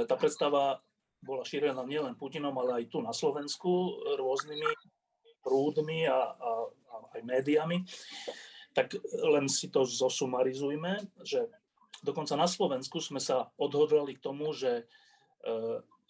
tá 0.09 0.15
predstava 0.17 0.81
bola 1.23 1.47
šírená 1.47 1.87
nielen 1.87 2.19
Putinom, 2.19 2.55
ale 2.59 2.83
aj 2.83 2.85
tu 2.91 2.99
na 2.99 3.15
Slovensku 3.15 4.03
rôznymi 4.19 4.71
prúdmi 5.43 6.07
a, 6.07 6.35
a, 6.35 6.51
a 6.67 6.95
aj 7.19 7.23
médiami. 7.23 7.87
Tak 8.75 8.99
len 9.23 9.47
si 9.47 9.69
to 9.69 9.87
zosumarizujme, 9.87 10.99
že 11.23 11.47
dokonca 12.03 12.35
na 12.35 12.51
Slovensku 12.51 12.99
sme 12.99 13.23
sa 13.23 13.53
odhodlali 13.61 14.19
k 14.19 14.25
tomu, 14.25 14.51
že 14.51 14.83
e, 14.83 14.85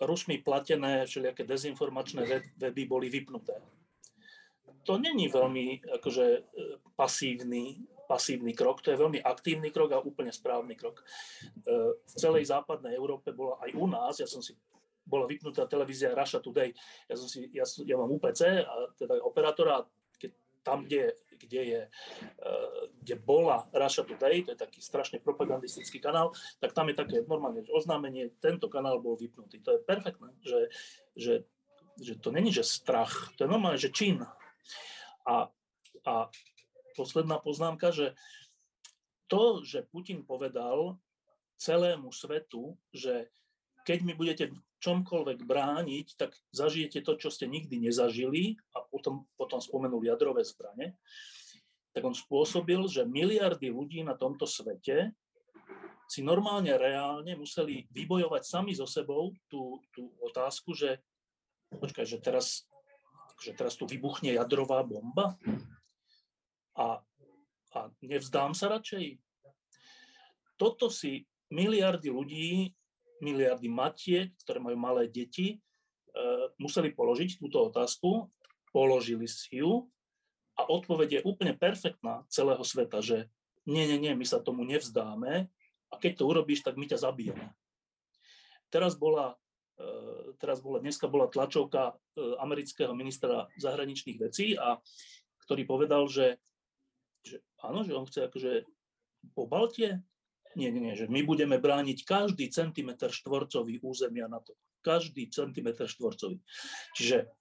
Rusmi 0.03 0.41
platené 0.41 1.05
všelijaké 1.05 1.45
dezinformačné 1.45 2.23
weby 2.57 2.83
boli 2.89 3.07
vypnuté. 3.13 3.61
To 4.83 4.99
není 4.99 5.31
veľmi 5.31 5.93
akože, 6.01 6.27
e, 6.39 6.41
pasívny, 6.95 7.83
pasívny 8.13 8.53
krok, 8.53 8.85
to 8.85 8.93
je 8.93 9.01
veľmi 9.01 9.25
aktívny 9.25 9.73
krok 9.73 9.97
a 9.97 10.05
úplne 10.05 10.29
správny 10.29 10.77
krok. 10.77 11.01
E, 11.01 11.05
v 11.97 12.13
celej 12.13 12.53
západnej 12.53 12.93
Európe 12.93 13.33
bola 13.33 13.57
aj 13.65 13.73
u 13.73 13.89
nás, 13.89 14.21
ja 14.21 14.29
som 14.29 14.45
si 14.45 14.53
bola 15.09 15.25
vypnutá 15.25 15.65
televízia 15.65 16.13
Russia 16.13 16.45
Today. 16.45 16.77
Ja, 17.09 17.17
som 17.17 17.27
si, 17.27 17.49
ja, 17.57 17.65
ja 17.65 17.97
mám 17.97 18.13
UPC, 18.13 18.63
a 18.63 18.75
teda 19.01 19.17
operátora, 19.25 19.89
tam, 20.63 20.87
kde, 20.87 21.19
kde 21.43 21.63
je 21.63 21.81
uh, 22.39 22.83
kde 23.03 23.19
bola 23.19 23.67
Russia 23.75 24.07
Today, 24.07 24.47
to 24.47 24.55
je 24.55 24.63
taký 24.63 24.79
strašne 24.79 25.19
propagandistický 25.19 25.99
kanál, 25.99 26.31
tak 26.63 26.71
tam 26.71 26.87
je 26.87 26.95
také 26.95 27.27
normálne 27.27 27.67
oznámenie, 27.67 28.31
tento 28.39 28.71
kanál 28.71 29.03
bol 29.03 29.19
vypnutý. 29.19 29.59
To 29.67 29.75
je 29.75 29.81
perfektné, 29.83 30.31
že, 30.39 30.71
že, 31.19 31.35
že 31.99 32.15
to 32.23 32.31
není, 32.31 32.55
že 32.55 32.63
strach, 32.63 33.35
to 33.35 33.43
je 33.43 33.51
normálne, 33.51 33.75
že 33.75 33.91
čin. 33.91 34.23
A, 35.27 35.51
a 36.07 36.15
posledná 36.95 37.41
poznámka, 37.41 37.91
že 37.91 38.15
to, 39.29 39.65
že 39.65 39.89
Putin 39.89 40.29
povedal 40.29 41.01
celému 41.57 42.13
svetu, 42.13 42.77
že 42.93 43.33
keď 43.83 43.99
mi 44.05 44.13
budete 44.15 44.53
čomkoľvek 44.83 45.47
brániť, 45.47 46.07
tak 46.19 46.35
zažijete 46.51 47.07
to, 47.07 47.15
čo 47.15 47.31
ste 47.31 47.47
nikdy 47.47 47.79
nezažili 47.79 48.59
a 48.75 48.83
potom, 48.83 49.31
potom 49.39 49.63
spomenul 49.63 50.03
jadrové 50.03 50.43
zbranie, 50.43 50.99
tak 51.95 52.03
on 52.03 52.17
spôsobil, 52.17 52.83
že 52.91 53.07
miliardy 53.07 53.71
ľudí 53.71 54.03
na 54.03 54.19
tomto 54.19 54.49
svete 54.49 55.15
si 56.11 56.21
normálne, 56.21 56.77
reálne 56.77 57.39
museli 57.39 57.89
vybojovať 57.89 58.43
sami 58.45 58.77
so 58.77 58.85
sebou 58.85 59.33
tú, 59.49 59.81
tú 59.97 60.13
otázku, 60.21 60.77
že 60.77 61.01
počkaj, 61.73 62.05
že 62.05 62.19
teraz, 62.21 62.69
že 63.41 63.57
teraz 63.57 63.81
tu 63.81 63.89
vybuchne 63.89 64.35
jadrová 64.37 64.85
bomba 64.85 65.41
a, 66.77 67.01
a 67.77 67.79
nevzdám 68.01 68.57
sa 68.57 68.73
radšej. 68.73 69.21
Toto 70.57 70.89
si 70.89 71.27
miliardy 71.53 72.09
ľudí, 72.09 72.73
miliardy 73.21 73.69
matiek, 73.69 74.33
ktoré 74.43 74.59
majú 74.59 74.79
malé 74.79 75.07
deti, 75.07 75.57
e, 75.57 75.59
museli 76.59 76.91
položiť 76.91 77.39
túto 77.39 77.63
otázku, 77.69 78.31
položili 78.73 79.29
si 79.29 79.61
ju 79.61 79.87
a 80.57 80.67
odpoveď 80.67 81.21
je 81.21 81.27
úplne 81.29 81.55
perfektná 81.55 82.25
celého 82.33 82.61
sveta, 82.65 83.05
že 83.05 83.29
nie, 83.69 83.87
nie, 83.87 83.99
nie, 84.01 84.13
my 84.19 84.27
sa 84.27 84.43
tomu 84.43 84.67
nevzdáme 84.67 85.47
a 85.93 85.95
keď 86.01 86.13
to 86.19 86.25
urobíš, 86.27 86.65
tak 86.67 86.81
my 86.81 86.89
ťa 86.89 87.05
zabijeme. 87.05 87.53
Teraz 88.73 88.97
bola, 88.97 89.37
e, 89.77 89.87
teraz 90.41 90.65
bola, 90.65 90.81
dneska 90.81 91.07
bola 91.07 91.29
tlačovka 91.29 91.93
e, 91.93 91.95
amerického 92.41 92.97
ministra 92.97 93.47
zahraničných 93.61 94.19
vecí, 94.19 94.57
a 94.57 94.81
ktorý 95.45 95.63
povedal, 95.69 96.09
že, 96.09 96.41
áno, 97.63 97.87
že 97.87 97.97
on 97.97 98.07
chce 98.07 98.27
akože 98.29 98.53
po 99.35 99.47
Baltie, 99.47 100.03
nie, 100.53 100.69
nie, 100.69 100.93
nie, 100.93 100.95
že 100.99 101.09
my 101.09 101.25
budeme 101.25 101.57
brániť 101.57 102.05
každý 102.05 102.53
centimetr 102.53 103.09
štvorcový 103.09 103.81
územia 103.81 104.29
na 104.29 104.43
to. 104.45 104.53
Každý 104.85 105.31
centimetr 105.33 105.89
štvorcový. 105.89 106.37
Čiže 106.93 107.33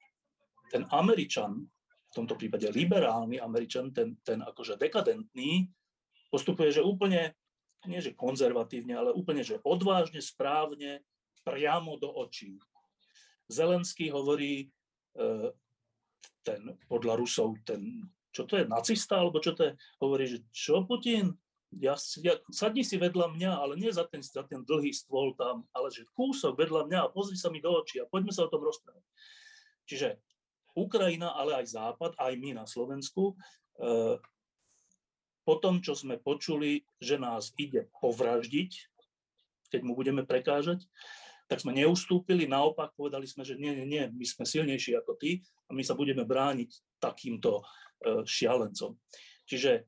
ten 0.71 0.87
Američan 0.93 1.67
v 2.11 2.13
tomto 2.13 2.35
prípade 2.35 2.67
liberálny 2.67 3.39
Američan, 3.39 3.95
ten, 3.95 4.19
ten 4.19 4.43
akože 4.43 4.75
dekadentný, 4.75 5.71
postupuje, 6.27 6.75
že 6.75 6.83
úplne, 6.83 7.31
nie 7.87 8.03
že 8.03 8.11
konzervatívne, 8.11 8.99
ale 8.99 9.15
úplne, 9.15 9.47
že 9.47 9.63
odvážne, 9.63 10.19
správne, 10.19 11.07
priamo 11.47 11.95
do 11.95 12.11
očí. 12.11 12.59
Zelenský 13.47 14.11
hovorí, 14.11 14.67
e, 15.15 15.55
ten, 16.43 16.75
podľa 16.91 17.15
Rusov, 17.15 17.55
ten, 17.63 18.03
čo 18.31 18.47
to 18.47 18.59
je, 18.59 18.63
nacista, 18.67 19.19
alebo 19.19 19.43
čo 19.43 19.51
to 19.51 19.67
je, 19.67 19.71
hovorí, 19.99 20.25
že 20.27 20.39
čo 20.55 20.83
Putin, 20.87 21.35
ja, 21.71 21.95
ja, 22.19 22.35
sadni 22.51 22.83
si 22.83 22.99
vedľa 22.99 23.31
mňa, 23.31 23.51
ale 23.55 23.79
nie 23.79 23.87
za 23.91 24.03
ten, 24.03 24.19
za 24.19 24.43
ten 24.43 24.59
dlhý 24.67 24.91
stôl 24.91 25.31
tam, 25.39 25.63
ale 25.71 25.87
že 25.87 26.03
kúsok 26.11 26.59
vedľa 26.59 26.87
mňa 26.91 26.99
a 27.07 27.11
pozri 27.11 27.39
sa 27.39 27.47
mi 27.47 27.63
do 27.63 27.71
očí 27.71 28.03
a 28.03 28.09
poďme 28.09 28.35
sa 28.35 28.43
o 28.43 28.51
tom 28.51 28.59
rozprávať. 28.59 29.03
Čiže 29.87 30.19
Ukrajina, 30.75 31.31
ale 31.35 31.63
aj 31.63 31.71
Západ, 31.71 32.19
aj 32.19 32.33
my 32.39 32.59
na 32.59 32.65
Slovensku, 32.67 33.35
eh, 33.79 34.19
po 35.41 35.55
tom, 35.57 35.79
čo 35.79 35.95
sme 35.95 36.19
počuli, 36.19 36.83
že 36.99 37.17
nás 37.17 37.55
ide 37.55 37.87
povraždiť, 38.03 38.71
keď 39.71 39.81
mu 39.87 39.95
budeme 39.95 40.27
prekážať, 40.27 40.83
tak 41.51 41.59
sme 41.59 41.75
neustúpili, 41.75 42.47
naopak 42.47 42.95
povedali 42.95 43.27
sme, 43.27 43.43
že 43.43 43.59
nie, 43.59 43.75
nie, 43.75 43.83
nie, 43.83 44.03
my 44.07 44.23
sme 44.23 44.47
silnejší 44.47 44.95
ako 44.95 45.19
ty 45.19 45.43
a 45.67 45.75
my 45.75 45.83
sa 45.83 45.99
budeme 45.99 46.23
brániť 46.23 46.95
takýmto 47.03 47.59
eh, 47.59 48.23
šialencom. 48.23 48.95
Čiže 49.43 49.83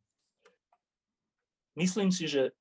myslím 1.80 2.12
si, 2.12 2.28
že 2.28 2.52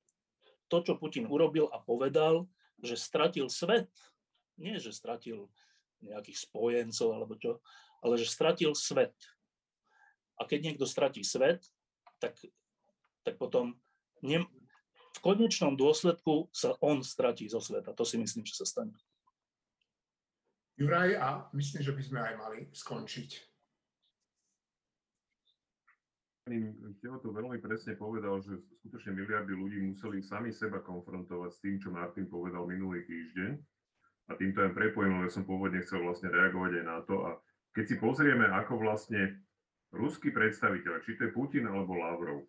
to, 0.71 0.79
čo 0.79 0.95
Putin 0.95 1.27
urobil 1.27 1.67
a 1.67 1.83
povedal, 1.83 2.47
že 2.79 2.95
stratil 2.95 3.51
svet, 3.51 3.91
nie, 4.55 4.79
že 4.79 4.95
stratil 4.95 5.51
nejakých 5.99 6.47
spojencov 6.47 7.11
alebo 7.11 7.35
čo, 7.35 7.59
ale 7.99 8.15
že 8.15 8.31
stratil 8.31 8.71
svet. 8.71 9.15
A 10.39 10.47
keď 10.47 10.71
niekto 10.71 10.87
stratí 10.87 11.27
svet, 11.27 11.59
tak, 12.23 12.39
tak 13.27 13.35
potom 13.35 13.75
v 15.13 15.19
konečnom 15.21 15.77
dôsledku 15.77 16.49
sa 16.49 16.73
on 16.81 17.05
stratí 17.05 17.45
zo 17.45 17.61
sveta. 17.61 17.93
To 17.93 18.03
si 18.03 18.17
myslím, 18.17 18.41
že 18.43 18.57
sa 18.57 18.65
stane. 18.65 18.97
Juraj, 20.73 21.13
a 21.21 21.29
myslím, 21.53 21.85
že 21.85 21.93
by 21.93 22.01
sme 22.01 22.19
aj 22.19 22.33
mali 22.41 22.59
skončiť. 22.73 23.53
To 26.43 27.29
veľmi 27.31 27.61
presne 27.63 27.95
povedal, 27.95 28.43
že 28.43 28.59
skutočne 28.83 29.15
miliardy 29.15 29.55
ľudí 29.55 29.79
museli 29.79 30.19
sami 30.19 30.51
seba 30.51 30.83
konfrontovať 30.83 31.49
s 31.55 31.61
tým, 31.63 31.79
čo 31.79 31.87
Martin 31.87 32.27
povedal 32.27 32.67
minulý 32.67 33.07
týždeň. 33.07 33.51
A 34.27 34.35
týmto 34.35 34.59
aj 34.59 34.75
prepojím, 34.75 35.23
ja 35.23 35.31
som 35.31 35.47
pôvodne 35.47 35.79
chcel 35.85 36.03
vlastne 36.03 36.27
reagovať 36.27 36.83
aj 36.83 36.85
na 36.89 36.99
to. 37.07 37.15
A 37.23 37.39
keď 37.71 37.85
si 37.87 37.95
pozrieme, 37.95 38.43
ako 38.49 38.75
vlastne 38.75 39.39
ruskí 39.95 40.35
predstaviteľ, 40.35 40.99
či 41.05 41.15
to 41.15 41.29
je 41.29 41.35
Putin 41.35 41.63
alebo 41.69 41.95
Lavrov, 41.95 42.43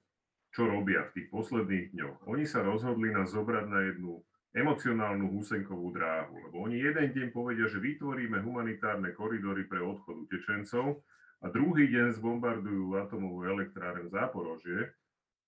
čo 0.55 0.71
robia 0.71 1.03
v 1.11 1.19
tých 1.19 1.29
posledných 1.35 1.87
dňoch. 1.99 2.17
Oni 2.31 2.47
sa 2.47 2.63
rozhodli 2.63 3.11
nás 3.11 3.35
zobrať 3.35 3.67
na 3.67 3.81
jednu 3.91 4.23
emocionálnu 4.55 5.35
húsenkovú 5.35 5.91
dráhu, 5.91 6.47
lebo 6.47 6.63
oni 6.63 6.79
jeden 6.79 7.11
deň 7.11 7.27
povedia, 7.35 7.67
že 7.67 7.83
vytvoríme 7.83 8.39
humanitárne 8.39 9.11
koridory 9.11 9.67
pre 9.67 9.83
odchod 9.83 10.31
utečencov 10.31 11.03
a 11.43 11.51
druhý 11.51 11.91
deň 11.91 12.15
zbombardujú 12.23 12.95
atomovú 12.95 13.43
elektráreň 13.51 14.15
Záporožie. 14.15 14.95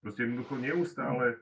Proste 0.02 0.26
jednoducho 0.26 0.58
neustále 0.58 1.38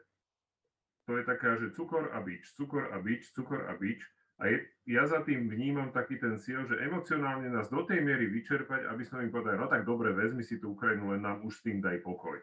to 1.08 1.16
je 1.16 1.24
taká, 1.24 1.56
že 1.56 1.72
cukor 1.72 2.12
a 2.12 2.20
bič, 2.20 2.52
cukor 2.52 2.92
a 2.92 3.00
bič, 3.00 3.32
cukor 3.32 3.64
a 3.64 3.76
bič 3.80 4.04
a 4.40 4.50
je, 4.50 4.66
ja 4.90 5.06
za 5.06 5.22
tým 5.22 5.46
vnímam 5.46 5.94
taký 5.94 6.18
ten 6.18 6.36
cieľ, 6.36 6.66
že 6.66 6.80
emocionálne 6.82 7.46
nás 7.48 7.70
do 7.70 7.86
tej 7.86 8.02
miery 8.02 8.26
vyčerpať, 8.26 8.90
aby 8.90 9.02
sme 9.06 9.28
im 9.28 9.32
povedali, 9.32 9.56
no 9.56 9.70
tak 9.70 9.86
dobre, 9.86 10.10
vezmi 10.10 10.42
si 10.42 10.58
tú 10.58 10.74
Ukrajinu, 10.74 11.14
len 11.14 11.22
nám 11.22 11.46
už 11.46 11.54
s 11.54 11.64
tým 11.64 11.78
daj 11.78 12.02
pokoj. 12.02 12.36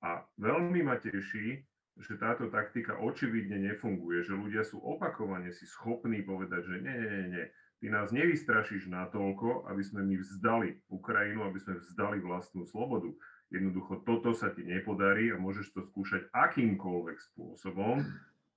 A 0.00 0.24
veľmi 0.40 0.80
ma 0.80 0.96
teší, 0.96 1.60
že 2.00 2.16
táto 2.16 2.48
taktika 2.48 2.96
očividne 2.96 3.60
nefunguje, 3.60 4.24
že 4.24 4.32
ľudia 4.32 4.64
sú 4.64 4.80
opakovane 4.80 5.52
si 5.52 5.68
schopní 5.68 6.24
povedať, 6.24 6.64
že 6.64 6.76
nie, 6.80 6.96
nie, 6.96 7.24
nie, 7.36 7.44
ty 7.80 7.86
nás 7.92 8.08
nevystrašíš 8.08 8.88
natoľko, 8.88 9.68
aby 9.68 9.82
sme 9.84 10.04
my 10.08 10.16
vzdali 10.16 10.68
Ukrajinu, 10.88 11.44
aby 11.44 11.60
sme 11.60 11.80
vzdali 11.80 12.24
vlastnú 12.24 12.64
slobodu. 12.64 13.12
Jednoducho 13.52 14.00
toto 14.06 14.32
sa 14.32 14.48
ti 14.54 14.62
nepodarí 14.64 15.34
a 15.34 15.40
môžeš 15.40 15.74
to 15.76 15.84
skúšať 15.84 16.30
akýmkoľvek 16.32 17.18
spôsobom, 17.32 18.00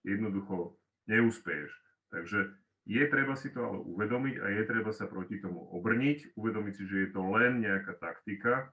jednoducho 0.05 0.77
neúspeješ. 1.09 1.71
Takže 2.13 2.53
je 2.83 3.03
treba 3.07 3.33
si 3.39 3.49
to 3.49 3.63
ale 3.63 3.79
uvedomiť 3.79 4.43
a 4.43 4.45
je 4.59 4.63
treba 4.67 4.91
sa 4.91 5.07
proti 5.07 5.39
tomu 5.39 5.65
obrniť, 5.71 6.35
uvedomiť 6.35 6.73
si, 6.75 6.83
že 6.85 6.97
je 7.07 7.09
to 7.15 7.23
len 7.31 7.63
nejaká 7.63 7.95
taktika 7.97 8.69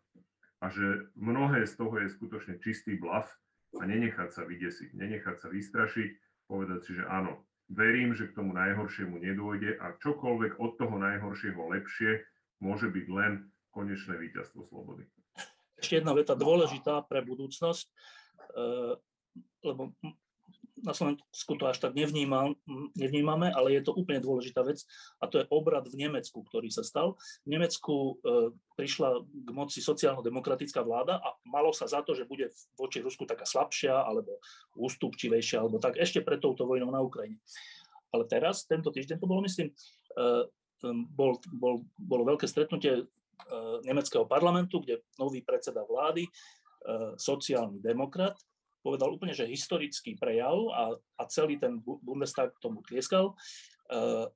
a 0.61 0.66
že 0.68 1.08
mnohé 1.16 1.64
z 1.64 1.74
toho 1.76 1.96
je 2.00 2.12
skutočne 2.12 2.61
čistý 2.61 3.00
bluff 3.00 3.28
a 3.80 3.82
nenechať 3.88 4.28
sa 4.30 4.42
vydesiť, 4.44 4.92
nenechať 4.92 5.36
sa 5.40 5.48
vystrašiť, 5.48 6.08
povedať 6.46 6.80
si, 6.84 6.92
že 7.00 7.04
áno, 7.08 7.44
verím, 7.70 8.12
že 8.12 8.28
k 8.28 8.36
tomu 8.36 8.52
najhoršiemu 8.52 9.16
nedôjde 9.16 9.78
a 9.78 9.96
čokoľvek 10.02 10.58
od 10.58 10.72
toho 10.76 10.96
najhoršieho 10.98 11.61
lepšie 11.70 12.26
môže 12.61 12.90
byť 12.90 13.06
len 13.08 13.48
konečné 13.70 14.18
víťazstvo 14.18 14.66
slobody. 14.66 15.06
Ešte 15.80 16.02
jedna 16.02 16.12
veta 16.12 16.36
dôležitá 16.36 17.06
pre 17.08 17.24
budúcnosť, 17.24 17.86
eh, 17.88 18.94
lebo 19.64 19.96
na 20.80 20.96
Slovensku 20.96 21.53
to 21.61 21.64
až 21.68 21.78
tak 21.78 21.92
nevnímam, 21.92 22.57
nevnímame, 22.96 23.53
ale 23.53 23.76
je 23.76 23.82
to 23.84 23.92
úplne 23.92 24.20
dôležitá 24.20 24.64
vec 24.64 24.84
a 25.20 25.28
to 25.28 25.44
je 25.44 25.51
obrad 25.53 25.84
v 25.86 26.09
Nemecku, 26.09 26.40
ktorý 26.40 26.72
sa 26.72 26.80
stal. 26.80 27.20
V 27.44 27.48
Nemecku 27.53 27.94
e, 27.94 28.53
prišla 28.80 29.20
k 29.20 29.48
moci 29.53 29.84
sociálno-demokratická 29.84 30.80
vláda 30.80 31.20
a 31.20 31.36
malo 31.44 31.76
sa 31.76 31.84
za 31.84 32.01
to, 32.01 32.16
že 32.16 32.24
bude 32.24 32.48
voči 32.80 33.05
Rusku 33.05 33.28
taká 33.28 33.44
slabšia 33.44 33.92
alebo 33.92 34.40
ústupčivejšia 34.76 35.61
alebo 35.61 35.76
tak 35.76 36.01
ešte 36.01 36.24
pred 36.24 36.40
touto 36.40 36.64
vojnou 36.64 36.88
na 36.88 37.05
Ukrajine. 37.05 37.40
Ale 38.11 38.26
teraz, 38.26 38.66
tento 38.66 38.90
týždeň 38.90 39.20
to 39.22 39.28
bolo, 39.28 39.44
myslím, 39.44 39.70
e, 39.70 39.74
bol, 41.12 41.36
bol, 41.53 41.84
bolo 41.94 42.22
veľké 42.24 42.48
stretnutie 42.48 42.92
e, 42.98 43.05
nemeckého 43.84 44.24
parlamentu, 44.24 44.80
kde 44.80 45.05
nový 45.20 45.44
predseda 45.44 45.84
vlády, 45.84 46.24
e, 46.24 46.30
sociálny 47.20 47.78
demokrat, 47.84 48.34
povedal 48.81 49.12
úplne, 49.12 49.37
že 49.37 49.49
historický 49.49 50.16
prejav 50.16 50.57
a, 50.72 50.85
a 51.20 51.22
celý 51.28 51.61
ten 51.61 51.81
Bundestag 51.85 52.57
tomu 52.59 52.81
tlieskal, 52.85 53.37
uh, 53.37 54.26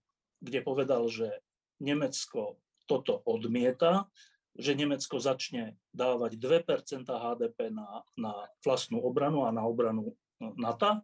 kde 0.44 0.60
povedal, 0.60 1.08
že 1.08 1.42
Nemecko 1.80 2.60
toto 2.84 3.24
odmieta, 3.24 4.06
že 4.54 4.78
Nemecko 4.78 5.18
začne 5.18 5.74
dávať 5.90 6.38
2% 6.38 7.08
HDP 7.08 7.74
na, 7.74 8.06
na 8.14 8.46
vlastnú 8.62 9.02
obranu 9.02 9.48
a 9.48 9.50
na 9.50 9.66
obranu 9.66 10.14
NATO 10.38 11.02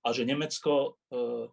a 0.00 0.08
že 0.16 0.24
Nemecko 0.24 0.96
e, 1.12 1.50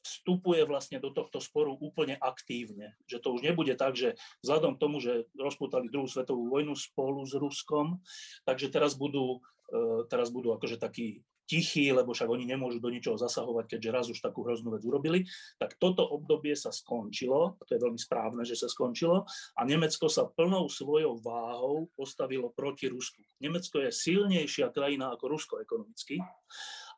vstupuje 0.00 0.62
vlastne 0.64 1.02
do 1.02 1.10
tohto 1.10 1.42
sporu 1.42 1.74
úplne 1.74 2.14
aktívne. 2.22 2.94
Že 3.10 3.18
to 3.18 3.28
už 3.34 3.40
nebude 3.42 3.74
tak, 3.74 3.98
že 3.98 4.14
vzhľadom 4.46 4.76
k 4.76 4.82
tomu, 4.82 4.96
že 5.02 5.26
rozputali 5.34 5.90
druhú 5.90 6.06
svetovú 6.06 6.46
vojnu 6.50 6.74
spolu 6.78 7.26
s 7.26 7.34
Ruskom, 7.34 7.98
takže 8.46 8.70
teraz 8.70 8.94
budú, 8.94 9.42
teraz 10.10 10.34
budú 10.34 10.52
akože 10.54 10.76
takí 10.76 11.22
tichí, 11.50 11.90
lebo 11.90 12.14
však 12.14 12.30
oni 12.30 12.46
nemôžu 12.46 12.78
do 12.78 12.94
ničoho 12.94 13.18
zasahovať, 13.18 13.74
keďže 13.74 13.90
raz 13.90 14.06
už 14.06 14.22
takú 14.22 14.46
hroznú 14.46 14.78
vec 14.78 14.86
urobili, 14.86 15.26
tak 15.58 15.74
toto 15.82 16.06
obdobie 16.06 16.54
sa 16.54 16.70
skončilo, 16.70 17.58
to 17.66 17.74
je 17.74 17.82
veľmi 17.82 17.98
správne, 17.98 18.46
že 18.46 18.54
sa 18.54 18.70
skončilo, 18.70 19.26
a 19.58 19.60
Nemecko 19.66 20.06
sa 20.06 20.30
plnou 20.30 20.70
svojou 20.70 21.18
váhou 21.18 21.90
postavilo 21.98 22.54
proti 22.54 22.86
Rusku. 22.86 23.26
Nemecko 23.42 23.82
je 23.82 23.90
silnejšia 23.90 24.70
krajina 24.70 25.10
ako 25.10 25.24
Rusko 25.26 25.54
ekonomicky 25.58 26.22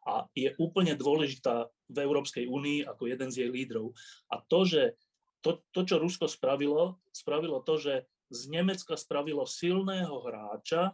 a 0.05 0.29
je 0.37 0.53
úplne 0.61 1.01
dôležitá 1.01 1.73
v 1.89 1.97
Európskej 2.05 2.45
únii 2.45 2.85
ako 2.85 3.09
jeden 3.09 3.33
z 3.33 3.49
jej 3.49 3.51
lídrov. 3.51 3.97
A 4.29 4.45
to, 4.45 4.69
že 4.69 5.01
to, 5.41 5.65
to, 5.73 5.89
čo 5.89 5.97
Rusko 5.97 6.29
spravilo, 6.29 7.01
spravilo 7.09 7.65
to, 7.65 7.81
že 7.81 7.95
z 8.29 8.43
Nemecka 8.53 9.01
spravilo 9.01 9.49
silného 9.49 10.25
hráča 10.25 10.93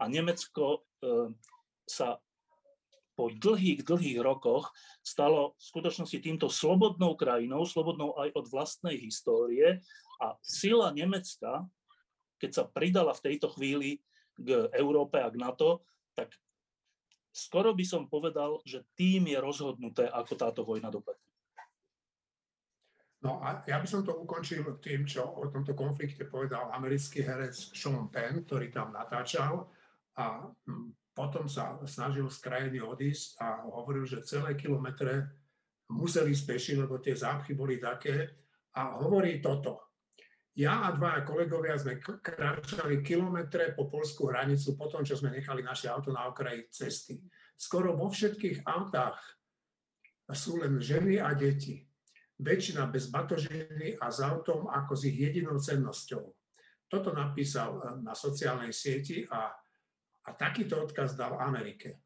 a 0.00 0.04
Nemecko 0.08 0.88
e, 1.04 1.36
sa 1.84 2.16
po 3.20 3.28
dlhých, 3.28 3.84
dlhých 3.84 4.18
rokoch 4.24 4.72
stalo 5.04 5.52
v 5.60 5.62
skutočnosti 5.62 6.18
týmto 6.24 6.48
slobodnou 6.48 7.20
krajinou, 7.20 7.68
slobodnou 7.68 8.16
aj 8.16 8.32
od 8.32 8.48
vlastnej 8.48 8.96
histórie 8.96 9.84
a 10.24 10.32
sila 10.40 10.88
Nemecka, 10.96 11.68
keď 12.40 12.50
sa 12.50 12.64
pridala 12.64 13.12
v 13.12 13.24
tejto 13.28 13.52
chvíli 13.52 14.00
k 14.40 14.72
Európe 14.72 15.20
a 15.20 15.28
k 15.28 15.36
NATO, 15.36 15.84
tak 16.16 16.32
skoro 17.28 17.76
by 17.76 17.84
som 17.84 18.08
povedal, 18.08 18.64
že 18.64 18.88
tým 18.96 19.28
je 19.28 19.36
rozhodnuté, 19.36 20.08
ako 20.08 20.32
táto 20.40 20.64
vojna 20.64 20.88
dopadne. 20.88 21.20
No 23.20 23.36
a 23.44 23.60
ja 23.68 23.76
by 23.76 23.84
som 23.84 24.00
to 24.00 24.16
ukončil 24.16 24.80
tým, 24.80 25.04
čo 25.04 25.28
o 25.28 25.44
tomto 25.52 25.76
konflikte 25.76 26.24
povedal 26.24 26.72
americký 26.72 27.20
herec 27.20 27.52
Sean 27.52 28.08
Penn, 28.08 28.48
ktorý 28.48 28.72
tam 28.72 28.96
natáčal 28.96 29.68
a 30.18 30.50
potom 31.14 31.46
sa 31.50 31.76
snažil 31.84 32.26
z 32.30 32.38
krajiny 32.40 32.78
odísť 32.80 33.38
a 33.42 33.66
hovoril, 33.66 34.06
že 34.06 34.24
celé 34.24 34.56
kilometre 34.56 35.28
museli 35.90 36.32
spešiť, 36.32 36.86
lebo 36.86 37.02
tie 37.02 37.18
zápchy 37.18 37.52
boli 37.52 37.82
také 37.82 38.30
a 38.78 38.98
hovorí 39.02 39.42
toto. 39.42 39.90
Ja 40.58 40.86
a 40.86 40.94
dvaja 40.94 41.22
kolegovia 41.22 41.78
sme 41.78 42.02
kráčali 42.02 43.06
kilometre 43.06 43.72
po 43.74 43.86
polskú 43.86 44.28
hranicu 44.30 44.74
po 44.74 44.90
tom, 44.90 45.06
čo 45.06 45.14
sme 45.14 45.30
nechali 45.30 45.62
naše 45.62 45.86
auto 45.86 46.10
na 46.10 46.26
okraji 46.26 46.66
cesty. 46.70 47.22
Skoro 47.54 47.94
vo 47.94 48.10
všetkých 48.10 48.66
autách 48.66 49.18
sú 50.30 50.62
len 50.62 50.78
ženy 50.82 51.22
a 51.22 51.34
deti. 51.34 51.86
Väčšina 52.40 52.88
bez 52.88 53.12
batožiny 53.12 54.00
a 54.00 54.08
s 54.08 54.24
autom 54.24 54.70
ako 54.70 54.92
s 54.96 55.06
ich 55.06 55.18
jedinou 55.18 55.60
cennosťou. 55.60 56.24
Toto 56.90 57.14
napísal 57.14 58.00
na 58.02 58.16
sociálnej 58.16 58.74
sieti 58.74 59.22
a, 59.28 59.54
a 60.30 60.38
takýto 60.38 60.78
odkaz 60.78 61.18
dal 61.18 61.34
Amerike. 61.42 61.98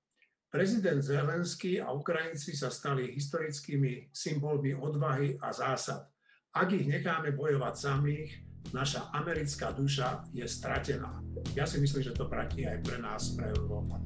Prezident 0.49 1.05
Zelenský 1.05 1.77
a 1.83 1.93
Ukrajinci 1.93 2.57
sa 2.57 2.73
stali 2.73 3.13
historickými 3.13 4.09
symbolmi 4.15 4.73
odvahy 4.73 5.37
a 5.37 5.53
zásad 5.53 6.09
ak 6.55 6.71
ich 6.71 6.87
necháme 6.87 7.35
bojovať 7.35 7.75
samých, 7.75 8.31
naša 8.71 9.11
americká 9.11 9.75
duša 9.75 10.23
je 10.31 10.47
stratená. 10.47 11.19
Ja 11.59 11.67
si 11.67 11.83
myslím, 11.83 12.07
že 12.07 12.15
to 12.15 12.31
platí 12.31 12.63
aj 12.63 12.79
pre 12.87 13.03
nás, 13.03 13.35
pre 13.35 13.51
Európa. 13.51 13.99